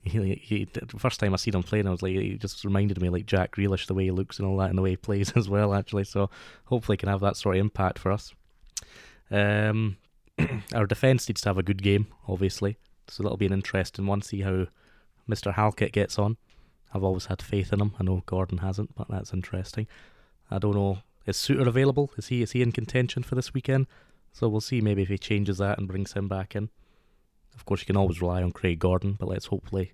[0.04, 3.02] he, he, the first time I seen him playing, I was like, he just reminded
[3.02, 4.98] me like Jack Grealish, the way he looks and all that, and the way he
[4.98, 5.74] plays as well.
[5.74, 6.30] Actually, so
[6.66, 8.34] hopefully, he can have that sort of impact for us.
[9.32, 9.98] Um,
[10.74, 12.78] our defence needs to have a good game, obviously.
[13.08, 14.22] So that'll be an interesting one.
[14.22, 14.68] See how
[15.30, 15.54] Mr.
[15.54, 16.36] Halkett gets on.
[16.94, 17.94] I've always had faith in him.
[18.00, 19.88] I know Gordon hasn't, but that's interesting.
[20.52, 22.12] I don't know is Souttar available?
[22.18, 23.88] Is he is he in contention for this weekend?
[24.32, 26.70] So we'll see maybe if he changes that and brings him back in.
[27.56, 29.92] Of course, you can always rely on Craig Gordon, but let's hopefully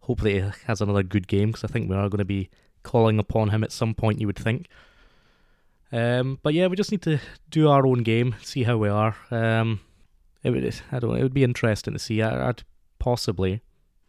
[0.00, 2.50] hopefully he has another good game because I think we are going to be
[2.82, 4.20] calling upon him at some point.
[4.20, 4.68] You would think.
[5.92, 9.16] Um, but yeah, we just need to do our own game, see how we are.
[9.30, 9.80] Um,
[10.42, 12.22] it would I don't it would be interesting to see.
[12.22, 12.64] I, I'd
[12.98, 13.62] possibly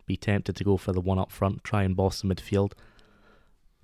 [0.05, 2.71] be tempted to go for the one up front, try and boss the midfield.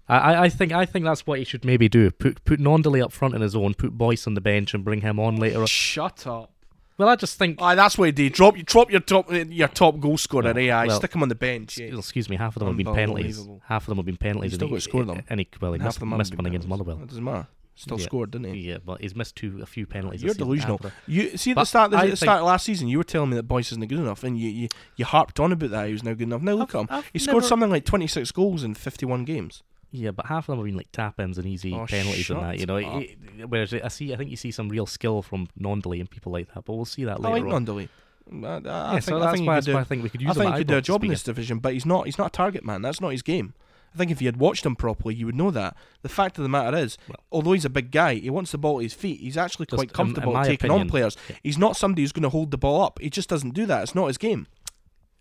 [0.10, 2.12] I, I think I think that's what he should maybe do.
[2.12, 5.02] Put put Gnanduillet up front in his own, put Boyce on the bench, and bring
[5.02, 5.62] him on later.
[5.62, 5.66] on.
[5.68, 6.52] Shut up.
[6.98, 7.60] Well, I just think.
[7.62, 8.34] Aye, that's what he did.
[8.34, 10.44] Drop you drop your top your top goal scorer.
[10.44, 11.78] Well, eh, aye, well, stick him on the bench.
[11.78, 11.98] Yeah.
[11.98, 13.48] Excuse me, half of them have been penalties.
[13.66, 14.52] Half of them have been penalties.
[14.52, 15.24] He's still got to score them.
[15.30, 16.68] And he, well, he Half missed, of them haven't missed one against.
[16.68, 17.00] Motherwell.
[17.02, 17.48] It doesn't matter.
[17.76, 18.06] Still Yeah.
[18.06, 18.70] scored, didn't he?
[18.70, 20.22] Yeah, but he's missed two a few penalties.
[20.22, 20.80] You're delusional.
[21.08, 23.32] You see at But the start, at the start of last season, you were telling
[23.32, 25.88] me that Boyce isn't good enough, and you, you, you harped on about that.
[25.88, 26.44] He was now good enough.
[26.44, 26.88] Now look at him.
[26.92, 29.64] I've He scored something like 26 goals in 51 games.
[29.96, 32.58] Yeah, but half of them have been like tap-ins and easy Oh, penalties and that.
[32.60, 32.78] You know.
[32.78, 33.16] It-
[33.48, 36.52] whereas I see, I think you see some real skill from Gnanduillet and people like
[36.54, 36.66] that.
[36.66, 37.66] But we'll see that oh, I later like on.
[37.68, 37.90] Gnanduillet.
[38.32, 40.04] I, I, I Yeah, think, so I that's think why, could do, why I think
[40.04, 41.86] we could use I think he could do a job in this division, but he's
[41.86, 42.06] not.
[42.08, 42.82] He's not a target man.
[42.82, 43.54] That's not his game.
[43.94, 45.78] I think if you had watched him properly, you would know that.
[46.02, 48.58] The fact of the matter is, Well- although he's a big guy, he wants the
[48.58, 49.20] ball at his feet.
[49.20, 51.16] He's actually Just quite in- in comfortable my taking on players.
[51.30, 51.36] Yeah.
[51.44, 52.98] He's not somebody who's going to hold the ball up.
[53.00, 53.84] He just doesn't do that.
[53.84, 54.48] It's not his game.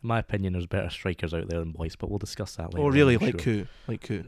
[0.03, 2.87] In my opinion, there's better strikers out there than Boyce, but we'll discuss that later.
[2.87, 3.19] Oh, really?
[3.19, 3.53] Like sure.
[3.53, 3.67] who?
[3.87, 4.25] Like who?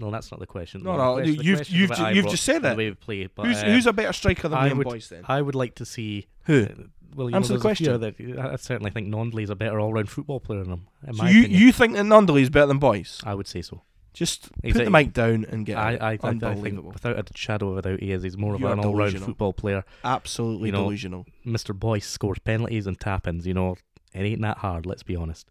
[0.00, 0.82] No, that's not the question.
[0.82, 2.76] No, no, question- you've- you've ju- you've just said that.
[2.76, 3.28] way play.
[3.32, 5.24] But, who's uh, who's a better striker than I Liam would- Boyce then?
[5.28, 6.62] I would like to see Who?
[6.64, 6.68] Uh,
[7.14, 8.36] well, you Answer know, the there's a few question.
[8.38, 10.86] other- I certainly think Gnanduillet's a better all-round football player than him.
[11.14, 13.20] So you opinion, you think that Gnanduillet is better than Boyce?
[13.24, 13.82] I would say so.
[14.14, 15.92] Just He's put a- the mic down and get I.
[15.96, 18.22] I, I, I think without a shadow of a doubt, he is.
[18.24, 19.84] He's more of You an all-round football player.
[20.02, 21.26] Absolutely you know, delusional.
[21.46, 21.78] Mr.
[21.78, 23.46] Boyce scores penalties and tap-ins.
[23.46, 23.76] You know,
[24.14, 24.86] it ain't that hard.
[24.86, 25.46] Let's be honest.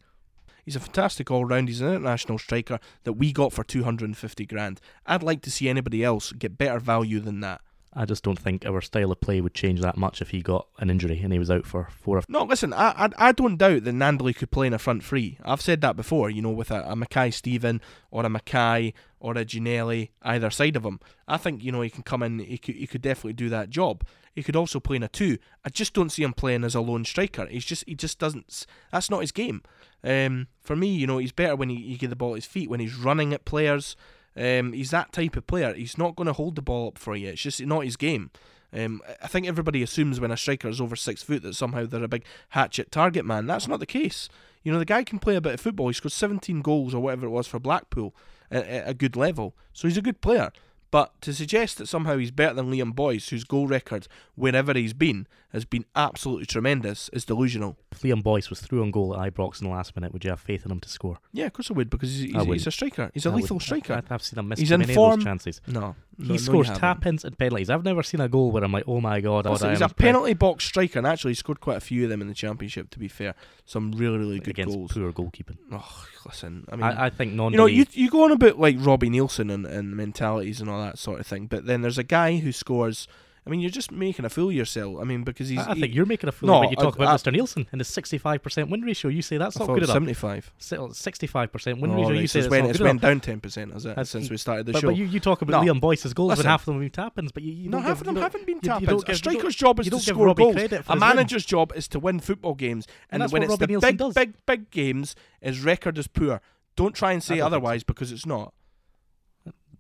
[0.69, 1.67] He's a fantastic all round.
[1.67, 4.79] He's an international striker that we got for 250 grand.
[5.03, 7.61] I'd like to see anybody else get better value than that.
[7.93, 10.67] I just don't think our style of play would change that much if he got
[10.77, 13.57] an injury and he was out for four or No, listen, I I, I don't
[13.57, 15.37] doubt that Gnanduillet could play in a front three.
[15.43, 19.43] I've said that before, you know, with a, a Mackay-Steven or a McKay or a
[19.43, 20.99] Ginnelly either side of him.
[21.27, 23.69] I think, you know, he can come in, he could, he could definitely do that
[23.69, 24.05] job.
[24.35, 25.39] He could also play in a two.
[25.65, 27.47] I just don't see him playing as a lone striker.
[27.47, 29.63] He's just, he just doesn't, that's not his game.
[30.03, 32.45] Um, for me, you know, he's better when he, he get the ball at his
[32.45, 33.95] feet, when he's running at players.
[34.39, 35.73] Um, he's that type of player.
[35.73, 37.29] He's not going to hold the ball up for you.
[37.29, 38.31] It's just not his game.
[38.71, 42.03] Um, I think everybody assumes when a striker is over six foot that somehow they're
[42.03, 43.47] a big hatchet target man.
[43.47, 44.29] That's not the case.
[44.63, 45.87] You know, the guy can play a bit of football.
[45.87, 48.15] He scored 17 goals or whatever it was for Blackpool
[48.49, 49.55] at, at a good level.
[49.73, 50.51] So he's a good player.
[50.91, 54.93] But to suggest that somehow he's better than Liam Boyce, whose goal record, wherever he's
[54.93, 57.77] been, has been absolutely tremendous, is delusional.
[57.91, 60.31] If Liam Boyce was through on goal at Ibrox in the last minute, would you
[60.31, 61.19] have faith in him to score?
[61.31, 63.11] Yeah, of course I would, because he's, he's, he's a striker.
[63.13, 63.93] He's a I lethal would- striker.
[63.93, 65.13] I'd have seen him miss He's many form.
[65.13, 65.61] of those chances.
[65.67, 67.69] no, He no, no, scores tap ins and penalties.
[67.69, 69.89] I've never seen a goal where I'm like, oh my god, Listen, oh, he's a
[69.89, 72.89] penalty box striker, and actually he scored quite a few of them in the championship.
[72.91, 74.91] To be fair, some really, really good against goals.
[74.93, 75.57] poor goalkeeping.
[75.71, 78.59] Oh, listen, I mean, I, I think non you know, you you go on about
[78.59, 81.97] like Robbie Neilson and, and mentalities and all that sort of thing, but then there's
[81.97, 83.07] a guy who scores.
[83.47, 84.97] I mean, you're just making a fool of yourself.
[85.01, 85.57] I mean, because he's.
[85.59, 87.31] I, I he- think you're making a fool No, when you talk I- about I-
[87.31, 87.35] Mr.
[87.35, 89.09] Neilson and his 65% win ratio.
[89.09, 89.93] You say that's not good enough.
[89.93, 90.51] 75.
[90.59, 92.09] 65% win Oh, ratio.
[92.09, 94.65] right, You say it's not it's went down 10% has it, That's- since we started
[94.65, 94.87] the But, show.
[94.87, 95.73] but you, you talk about No.
[95.73, 96.43] Liam Boyce's goals Listen.
[96.45, 98.15] when half of them have been tap-ins, but you, you no, half give, of them
[98.23, 99.03] haven't been tap ins.
[99.07, 100.55] A striker's job is to score Robbie goals.
[100.57, 100.99] A win.
[100.99, 104.13] manager's job is to win football games, and, when it's Robbie the Neilson big, does.
[104.13, 106.41] big, big games, his record is poor.
[106.75, 107.47] Don't try and say don't think so.
[107.47, 108.53] otherwise because it's not.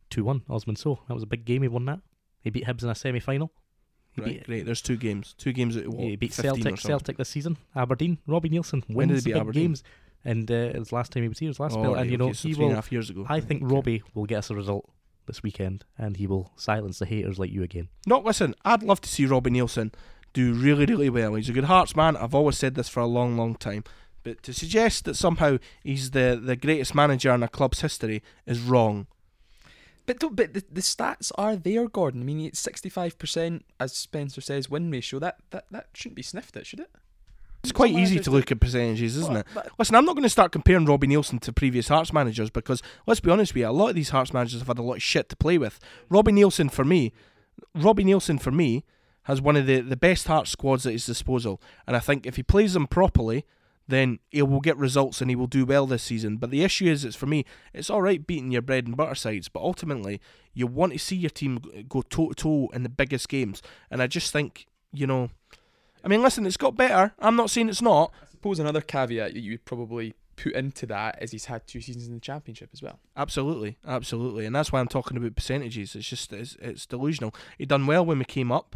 [0.09, 0.41] Two one.
[0.49, 1.61] Osman So that was a big game.
[1.61, 1.99] He won that.
[2.41, 3.51] He beat Hibs in a semi final.
[4.17, 4.65] Right, beat, great.
[4.65, 5.35] There's two games.
[5.37, 6.01] Two games at what?
[6.07, 6.77] he beat Celtic?
[6.79, 7.57] Celtic this season.
[7.75, 8.17] Aberdeen.
[8.27, 9.63] Robbie Neilson When did wins he the beat big Aberdeen?
[9.67, 9.83] games.
[10.25, 11.47] And uh, it was last time he was here.
[11.47, 11.93] It was last Oh, spell.
[11.93, 12.75] right, and you know so he three and a will.
[12.75, 13.25] half years ago.
[13.29, 13.73] I think Okay.
[13.73, 14.89] Robbie will get us a result
[15.27, 17.87] this weekend, and he will silence the haters like you again.
[18.07, 19.93] No, listen, I'd love to see Robbie Neilson
[20.33, 21.35] do really, really well.
[21.35, 22.17] He's a good Hearts man.
[22.17, 23.83] I've always said this for a long, long time.
[24.23, 28.59] But to suggest that somehow he's the, the greatest manager in a club's history is
[28.59, 29.07] wrong.
[30.09, 32.21] But don't, but the, the stats are there, Gordon.
[32.21, 35.19] I mean, it's sixty five percent, as Spencer says, win ratio.
[35.19, 36.89] That that that shouldn't be sniffed at, should it?
[37.61, 39.47] It's quite Some easy to look at percentages, isn't Well, it?
[39.53, 42.81] but- Listen, I'm not going to start comparing Robbie Neilson to previous Hearts managers because,
[43.05, 44.95] let's be honest with you, a lot of these Hearts managers have had a lot
[44.95, 45.79] of shit to play with.
[46.09, 47.13] Robbie Neilson, for me,
[47.75, 48.85] Robbie Neilson, for me,
[49.25, 51.61] has one of the, the best Hearts squads at his disposal.
[51.85, 53.45] And I think if he plays them properly,
[53.89, 56.37] then he will get results and he will do well this season.
[56.37, 59.15] But the issue is, it's for me, it's all right beating your bread and butter
[59.15, 60.21] sides, but ultimately,
[60.53, 63.61] you want to see your team go toe to toe in the biggest games.
[63.89, 65.31] And I just think, you know,
[66.03, 67.13] I mean, listen, it's got better.
[67.19, 68.11] I'm not saying it's not.
[68.21, 71.81] I suppose another caveat that you would probably put into that is he's had two
[71.81, 72.99] seasons in the championship as well.
[73.17, 75.95] Absolutely, absolutely, and that's why I'm talking about percentages.
[75.95, 77.33] It's just it's, it's delusional.
[77.57, 78.75] He done well when we came up,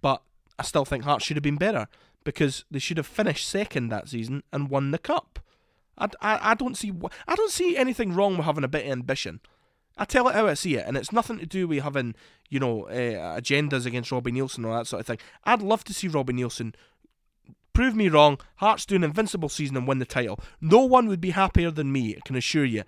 [0.00, 0.22] but
[0.58, 1.88] I still think Hearts should have been better
[2.26, 5.38] because they should have finished second that season and won the cup.
[5.96, 6.92] I, I, I don't see
[7.26, 9.40] I don't see anything wrong with having a bit of ambition.
[9.96, 12.16] I tell it how I see it, and it's nothing to do with having
[12.50, 15.18] you know uh, agendas against Robbie Neilson or that sort of thing.
[15.44, 16.74] I'd love to see Robbie Neilson
[17.72, 18.40] prove me wrong.
[18.56, 20.40] Hearts do an invincible season and win the title.
[20.60, 22.82] No one would be happier than me, I can assure you.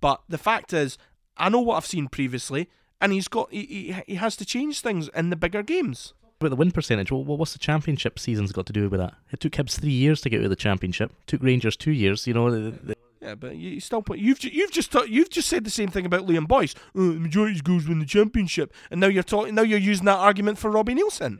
[0.00, 0.96] But the fact is,
[1.36, 4.80] I know what I've seen previously, and he's got he, he, he has to change
[4.80, 6.14] things in the bigger games.
[6.44, 9.14] About the win percentage, well, what's the championship season's got to do with that?
[9.32, 11.10] It took Hibs three years to get out of the championship.
[11.26, 12.26] Took Rangers two years.
[12.26, 15.48] You know, the, the, Yeah, but you you still put you've you've just you've just
[15.48, 16.74] said the same thing about Liam Boyce.
[16.94, 20.04] Uh, the majority of goals win the championship, and now you're talking now you're using
[20.04, 21.38] that argument for Robbie Neilson.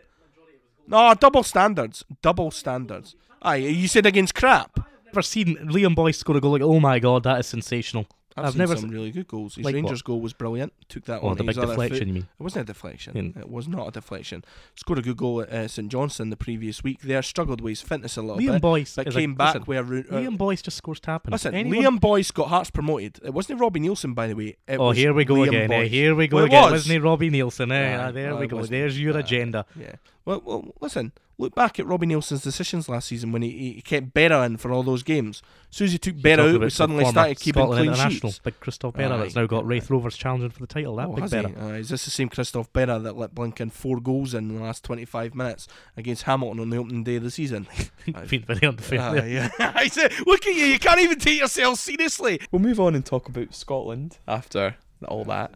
[0.87, 3.15] No, double standards, double standards.
[3.43, 4.71] Aye, you said against crap.
[4.79, 8.07] I've never seen Liam Boyce score a goal like, oh my god, that is sensational.
[8.37, 9.55] I've, I've seen never some se- really good goals.
[9.55, 9.83] His Like what?
[9.83, 10.73] Rangers goal was brilliant.
[10.89, 12.29] Took that Oh, on the his big deflection, you mean?
[12.39, 13.17] It wasn't a deflection.
[13.17, 14.45] In- It was not a deflection.
[14.75, 17.01] Scored a good goal at uh, St Johnstone the previous week.
[17.03, 19.67] There struggled with his fitness a little Liam bit, Boyce but came a, back listen,
[19.67, 19.83] where.
[19.85, 21.31] Ru- uh, Liam Boyce just scores tapping.
[21.31, 23.21] listen, Anyone- Liam Boyce got Hearts promoted.
[23.25, 24.57] It wasn't Robbie Neilson, by the way.
[24.67, 25.71] It Oh, was here we go Liam again.
[25.73, 26.63] eh, here we go Well, it again.
[26.65, 26.73] was.
[26.73, 27.73] Wasn't he Robbie Neilson?
[27.73, 27.77] Eh?
[27.97, 28.65] Aye, Ah, there well, we go.
[28.67, 29.21] There's your Aye.
[29.21, 29.65] agenda.
[29.79, 29.93] Yeah.
[30.25, 31.13] Well, well, listen.
[31.37, 34.71] Look back at Robbie Neilson's decisions last season when he, he kept Berra in for
[34.71, 35.43] all those games.
[35.71, 38.31] As soon as he took Berra out, about we suddenly started keeping Scotland clean international,
[38.31, 38.39] sheets.
[38.39, 40.95] Big Christophe Berra that's now got Raith Rovers challenging for the title.
[40.95, 41.25] That Oh, big?
[41.25, 41.61] Berra.
[41.61, 44.63] Uh, is this the same Christophe Berra that let blink in four goals in the
[44.63, 45.67] last 25 minutes
[45.97, 47.67] against Hamilton on the opening day of the season?
[48.15, 48.27] Aye.
[48.27, 49.01] Been very unfair.
[49.01, 49.51] Ah, yeah.
[49.75, 52.41] I said, look at you, you can't even take yourself seriously.
[52.53, 54.77] We'll move on and talk about Scotland after
[55.09, 55.53] all that.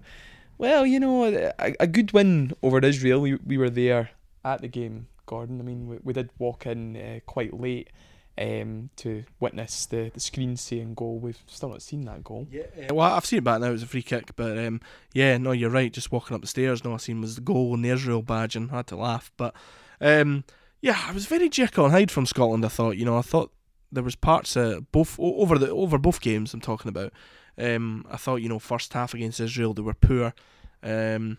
[0.58, 3.20] Well, you know, a, a good win over Israel.
[3.20, 4.10] We, we were there
[4.44, 5.60] at the game, Gordon.
[5.60, 7.90] I mean, we, we did walk in uh, quite late
[8.36, 11.18] um, to witness the, the screen saying goal.
[11.18, 12.48] We've still not seen that goal.
[12.50, 13.68] Yeah, well, I've seen it back now.
[13.68, 14.80] It was a free kick, but um,
[15.12, 15.92] yeah, no, you're right.
[15.92, 18.56] Just walking up the stairs, all I seen was the goal and the Israel badge,
[18.56, 19.30] and I had to laugh.
[19.36, 19.54] But
[20.00, 20.44] um,
[20.80, 22.64] yeah, I was very Jekyll and Hyde from Scotland.
[22.64, 23.52] I thought, you know, I thought
[23.90, 26.54] there was parts uh, both over the over both games.
[26.54, 27.12] I'm talking about.
[27.60, 30.32] Um, I thought, you know, first half against Israel they were poor.
[30.80, 31.38] Um,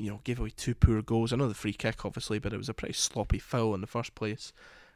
[0.00, 1.32] you know, gave away two poor goals.
[1.32, 3.86] I know the free kick, obviously, but it was a pretty sloppy foul in the
[3.86, 4.52] first place.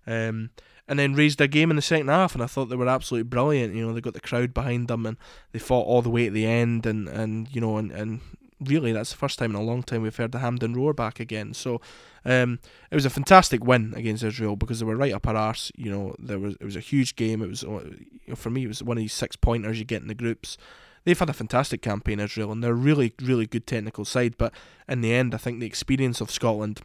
[0.07, 0.51] Um,
[0.87, 3.29] and then raised their game in the second half, and I thought they were absolutely
[3.29, 3.75] brilliant.
[3.75, 5.17] You know, they got the crowd behind them, and
[5.53, 8.21] they fought all the way at the end, and, and you know, and, and
[8.61, 11.21] really that's the first time in a long time we've heard the Hampden roar back
[11.21, 11.55] again.
[11.55, 11.81] So
[12.25, 12.59] um,
[12.91, 15.73] it was a fantastic win against Israel because they were right up our arse.
[15.77, 17.43] You know, there was it was a huge game.
[17.43, 20.03] It was you know, for me it was one of these six pointers you get
[20.03, 20.57] in the groups.
[21.05, 24.37] They've had a fantastic campaign, Israel, and they're really, really good technical side.
[24.39, 24.53] But
[24.89, 26.81] in the end, I think the experience of Scotland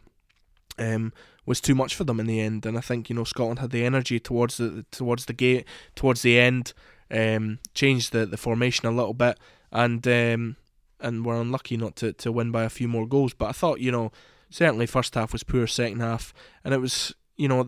[0.78, 1.12] um,
[1.46, 3.70] was too much for them in the end, and I think you know Scotland had
[3.70, 6.72] the energy towards the towards the gate towards the end,
[7.10, 9.38] um, changed the, the formation a little bit,
[9.72, 10.56] and um,
[11.00, 13.34] and were unlucky not to, to win by a few more goals.
[13.34, 14.12] But I thought you know
[14.50, 17.66] certainly first half was poor, second half, and it was you know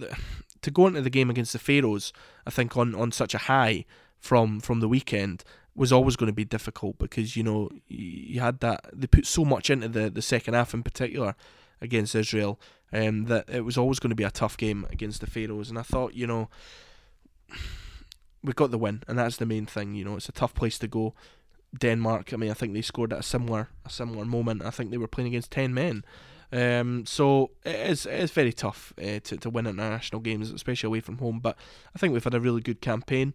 [0.61, 2.13] to go into the game against the Faroes,
[2.47, 3.85] I think on, on such a high
[4.19, 5.45] from from the weekend
[5.75, 9.45] was always going to be difficult because you know you had that they put so
[9.45, 11.35] much into the, the second half in particular
[11.81, 12.61] against Israel
[12.93, 15.71] um, that it was always going to be a tough game against the Faroes.
[15.71, 16.51] And I thought you know
[18.43, 20.79] we got the win and that's the main thing you know it's a tough place
[20.79, 21.15] to go.
[21.79, 24.65] Denmark I mean I think they scored at a similar a similar moment.
[24.65, 26.05] I think they were playing against 10 men.
[26.55, 30.89] Um, so it is it is very tough uh, to to win international games especially
[30.89, 31.41] away from home.
[31.41, 31.57] But
[31.97, 33.33] I think we've had a really good campaign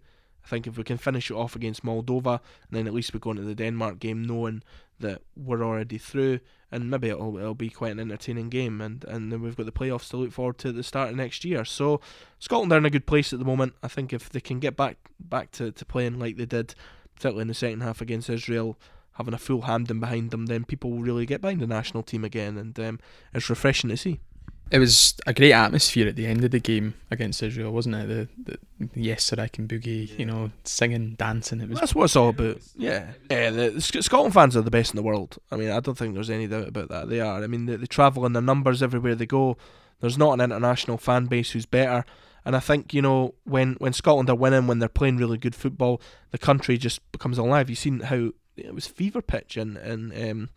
[0.48, 2.39] I think if we can finish it off against Moldova,
[2.70, 4.64] and then at least we go into the Denmark game knowing
[5.00, 6.39] that we're already through,
[6.72, 9.74] and maybe it'll it'll be quite an entertaining game, and and then we've got the
[9.74, 11.66] playoffs to look forward to at the start of next year.
[11.66, 12.00] So
[12.39, 13.74] Scotland are in a good place at the moment.
[13.84, 16.76] I think if they can get back back to, to playing like they did,
[17.16, 18.80] particularly in the second half against Israel,
[19.14, 22.24] having a full Hampden behind them, then people will really get behind the national team
[22.24, 23.00] again, and um,
[23.34, 24.22] it's refreshing to see.
[24.70, 28.07] It was a great atmosphere at the end of the game against Israel, wasn't it?
[28.07, 31.61] The, the, Yes Sir I Can Boogie, you know, singing, dancing.
[31.61, 31.80] It was.
[31.80, 32.57] That's what it's all about.
[32.76, 33.49] Yeah, yeah.
[33.49, 35.38] The, the Scotland fans are the best in the world.
[35.51, 37.09] I mean, I don't think there's any doubt about that.
[37.09, 37.41] They are.
[37.41, 39.57] I mean, they, they travel in their numbers everywhere they go.
[40.01, 42.05] There's not an international fan base who's better.
[42.43, 45.55] And I think you know when when Scotland are winning, when they're playing really good
[45.55, 46.01] football,
[46.32, 47.70] the country just becomes alive.
[47.70, 50.49] You've seen how it was fever pitch and and um,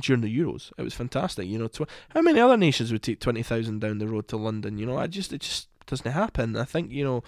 [0.00, 0.72] during the Euros.
[0.78, 1.46] It was fantastic.
[1.46, 4.36] You know, tw- how many other nations would take twenty thousand down the road to
[4.36, 4.78] London?
[4.78, 6.56] You know, I just it just doesn't happen.
[6.56, 7.22] I think you know,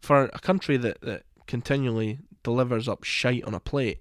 [0.00, 3.98] for a country that that continually delivers up shite on a plate.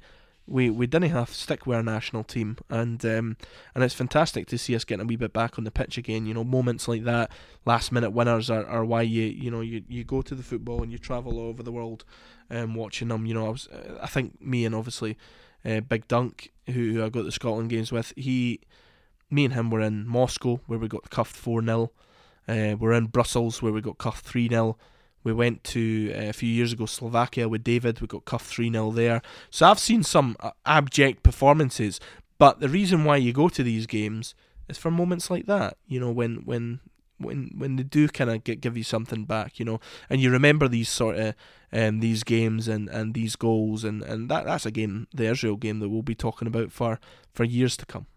[0.49, 3.35] We, we didn't have to stick with our national team and um,
[3.75, 6.25] and it's fantastic to see us getting a wee bit back on the pitch again.
[6.25, 7.33] You know, moments like that,
[7.65, 10.81] last minute winners are, are why you you know you, you go to the football
[10.81, 12.05] and you travel all over the world,
[12.49, 13.25] um, watching them.
[13.25, 13.67] You know, I was
[14.01, 15.17] I think me and obviously
[15.67, 18.61] uh, Big Dunk, who I got the Scotland games with, he,
[19.29, 21.91] me and him were in Moscow where we got cuffed four 0
[22.47, 24.77] uh, We're in Brussels where we got cuffed three 0
[25.23, 27.99] We went to uh, a few years ago Slovakia with David.
[27.99, 29.21] We got cuffed three 0 there.
[29.49, 31.99] So I've seen some uh, abject performances,
[32.37, 34.33] but the reason why you go to these games
[34.69, 35.77] is for moments like that.
[35.87, 36.79] You know, when when
[37.17, 40.67] when when they do kind of give you something back, you know, and you remember
[40.67, 41.35] these sort of
[41.71, 45.57] um, these games and, and these goals and, and that that's a game, the Israel
[45.57, 46.99] game that we'll be talking about for,
[47.33, 48.07] for years to come.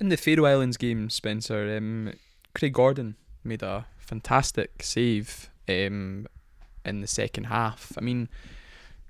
[0.00, 2.12] In the Faroe Islands game, Spencer, um,
[2.54, 6.26] Craig Gordon made a fantastic save um,
[6.84, 7.92] in the second half.
[7.96, 8.28] I mean,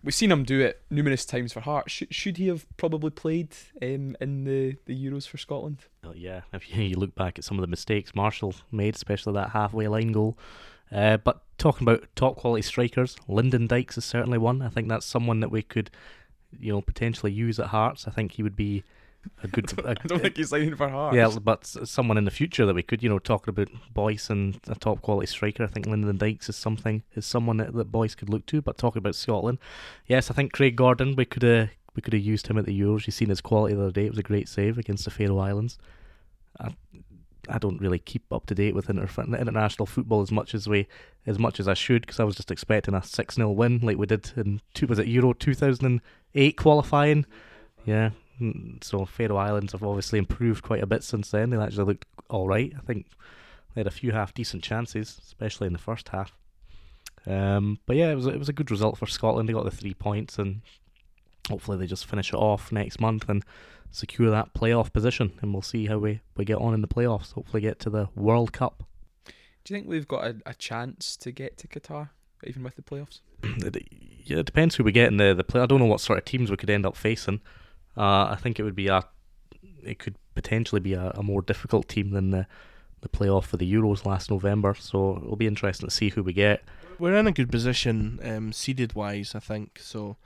[0.03, 1.93] we've seen him do it numerous times for Hearts.
[1.93, 5.79] Should, should he have probably played um, in the, the Euros for Scotland?
[6.03, 9.51] Well, yeah, if you look back at some of the mistakes Marshall made, especially that
[9.51, 10.37] halfway line goal.
[10.91, 14.61] Uh, but talking about top quality strikers, Lyndon Dykes is certainly one.
[14.61, 15.91] I think that's someone that we could,
[16.59, 18.07] you know, potentially use at Hearts.
[18.07, 18.85] I think he would be
[19.43, 19.73] a good.
[19.79, 21.17] I don't, a, I don't think he's signing for Hearts.
[21.17, 24.59] Yeah, but someone in the future that we could, you know, talking about Boyce and
[24.69, 25.65] a top quality striker.
[25.65, 28.63] I think Lyndon Dykes is something is someone that, that Boyce could look to.
[28.63, 29.59] But talking about Scotland,
[30.07, 31.17] yes, I think Craig Gordon.
[31.17, 33.07] We could have we could have used him at the Euros.
[33.07, 34.07] You've seen his quality the other day.
[34.07, 35.79] It was a great save against the Faroe Islands.
[36.59, 36.75] I,
[37.49, 40.87] I don't really keep up to date with inter- international football as much as we
[41.27, 43.99] as much as I should because I was just expecting a six 0 win like
[43.99, 46.01] we did in two was it Euro two thousand and
[46.35, 47.27] eight qualifying.
[47.85, 48.11] Yeah,
[48.83, 51.51] so Faroe Islands have obviously improved quite a bit since then.
[51.51, 52.73] They actually looked all right.
[52.77, 53.07] I think
[53.75, 56.37] they had a few half decent chances, especially in the first half.
[57.27, 59.49] Um, but yeah, it was it was a good result for Scotland.
[59.49, 60.63] They got the three points, and
[61.49, 63.45] hopefully they just finish it off next month and
[63.91, 67.33] secure that playoff position, and we'll see how we, we get on in the playoffs.
[67.33, 68.85] Hopefully, get to the World Cup.
[69.65, 72.11] Do you think we've got a, a chance to get to Qatar,
[72.45, 73.21] even with the playoffs?
[74.25, 75.61] yeah, it depends who we get in the the play.
[75.61, 77.41] I don't know what sort of teams we could end up facing.
[77.97, 79.05] Uh, I think it would be a,
[79.83, 82.47] it could potentially be a, a more difficult team than the
[83.03, 84.75] the playoff for the Euros last November.
[84.79, 86.63] So it'll be interesting to see who we get.
[86.99, 89.81] We're in a good position, um, seeded wise, I think.
[89.83, 90.17] So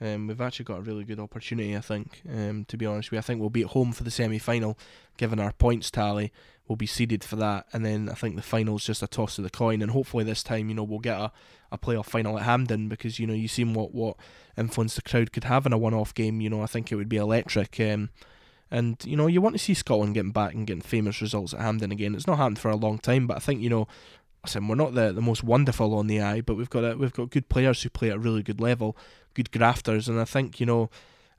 [0.00, 2.22] um, we've actually got a really good opportunity, I think.
[2.30, 4.78] Um, to be honest you, I think we'll be at home for the semi final,
[5.16, 6.32] given our points tally.
[6.68, 9.44] We'll be seeded for that, and then I think the final's just a toss of
[9.44, 9.82] the coin.
[9.82, 11.30] And hopefully this time, you know, we'll get a,
[11.70, 14.16] a playoff final at Hampden because you know you seen what what
[14.56, 16.40] influence the crowd could have in a one-off game.
[16.40, 17.78] You know, I think it would be electric.
[17.78, 18.10] Um,
[18.70, 21.60] and you know, you want to see Scotland getting back and getting famous results at
[21.60, 22.14] Hampden again.
[22.14, 23.86] It's not happened for a long time, but I think you know
[24.46, 27.12] listen, we're not the, the most wonderful on the eye, but we've got a, we've
[27.12, 28.96] got good players who play at a really good level,
[29.34, 30.88] good grafters, and I think you know,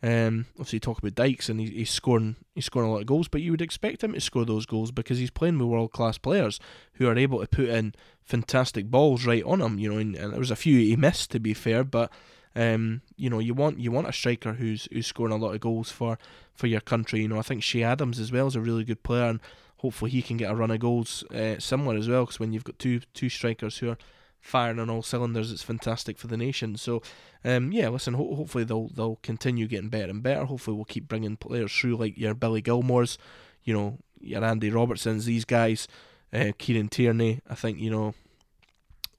[0.04, 3.08] um, obviously you talk about Dykes and he, he's scoring he's scoring a lot of
[3.08, 5.91] goals, but you would expect him to score those goals because he's playing with world
[5.91, 6.60] class players
[6.93, 9.80] who are able to put in fantastic balls right on him.
[9.80, 12.12] You know, and, and there was a few he missed to be fair, but.
[12.56, 15.62] Um, you know, you want you want a striker who's who's scoring a lot of
[15.62, 16.18] goals for,
[16.56, 17.22] for your country.
[17.22, 19.39] You know, I think Che Adams as well is a really good player, and
[19.78, 22.26] hopefully he can get a run of goals uh, similar as well.
[22.26, 23.98] Because when you've got two two strikers who are
[24.40, 26.78] firing on all cylinders, it's fantastic for the nation.
[26.78, 27.02] So,
[27.44, 30.46] um, yeah, listen, ho- hopefully they'll they'll continue getting better and better.
[30.46, 33.18] Hopefully we'll keep bringing players through like your Billy Gilmours,
[33.64, 35.88] you know, your Andy Robertsons, these guys,
[36.34, 37.42] uh, Kieran Tierney.
[37.50, 38.14] I think you know,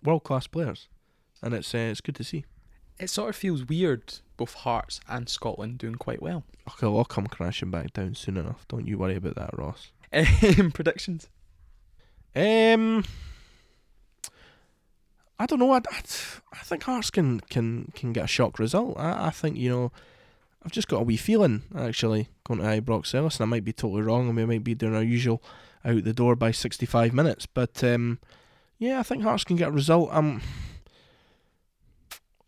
[0.02, 0.88] world class players,
[1.42, 2.44] and it's uh, it's good to see.
[2.98, 6.42] It sort of feels weird, both Hearts and Scotland doing quite well.
[6.68, 8.66] Okay, I'll come crashing back down soon enough.
[8.66, 9.92] Don't you worry about that, Ross.
[10.74, 11.28] Predictions.
[12.34, 13.04] Um,
[15.38, 15.72] I don't know.
[15.72, 16.02] I, I,
[16.52, 18.98] I think Hearts can, can, can get a shock result.
[18.98, 19.92] I, I think you know.
[20.64, 23.72] I've just got a wee feeling actually going to Ibrox Ellis, and I might be
[23.72, 25.40] totally wrong, and we might be doing our usual
[25.84, 27.46] out the door by 65 minutes.
[27.46, 28.18] But um,
[28.78, 30.10] yeah, I think Hearts can get a result.
[30.12, 30.42] Um,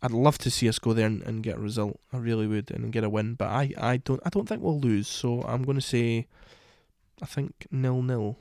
[0.02, 2.00] I'd love to see us go there and, and get a result.
[2.12, 3.34] I really would, and get a win.
[3.34, 5.08] But I, I don't, I don't think we'll lose.
[5.08, 6.26] So I'm going to say,
[7.22, 8.36] I think nil nil.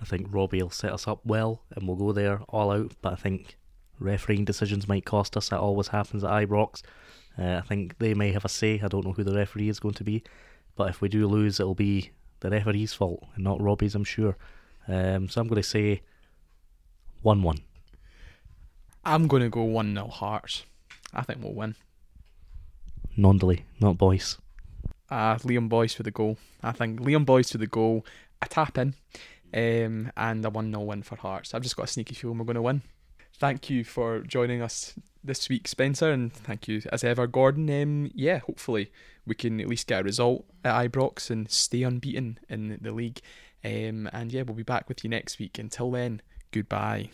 [0.00, 2.92] I think Robbie will set us up well, and we'll go there all out.
[3.02, 3.56] But I think
[3.98, 5.48] refereeing decisions might cost us.
[5.48, 6.82] That always happens at Ibrox.
[7.38, 8.80] Uh, I think they may have a say.
[8.82, 10.22] I don't know who the referee is going to be,
[10.76, 14.36] but if we do lose, it'll be the referee's fault and not Robbie's, I'm sure.
[14.86, 16.02] Um, so I'm going to say
[17.22, 17.58] 1 1.
[19.04, 20.64] I'm going to go 1 0 Hearts.
[21.14, 21.74] I think we'll win.
[23.16, 24.38] Gnanduillet, not Boyce.
[25.10, 26.36] Uh, Liam Boyce for the goal.
[26.62, 28.04] I think Liam Boyce for the goal,
[28.42, 28.94] a tap in,
[29.54, 31.54] um, and a 1 0 win for Hearts.
[31.54, 32.82] I've just got a sneaky feeling we're going to win.
[33.34, 37.70] Thank you for joining us this week, Spencer, and thank you as ever, Gordon.
[37.70, 38.90] Um, yeah, hopefully
[39.26, 43.20] we can at least get a result at Ibrox and stay unbeaten in the league.
[43.64, 45.58] Um, and yeah, we'll be back with you next week.
[45.58, 47.10] Until then, goodbye.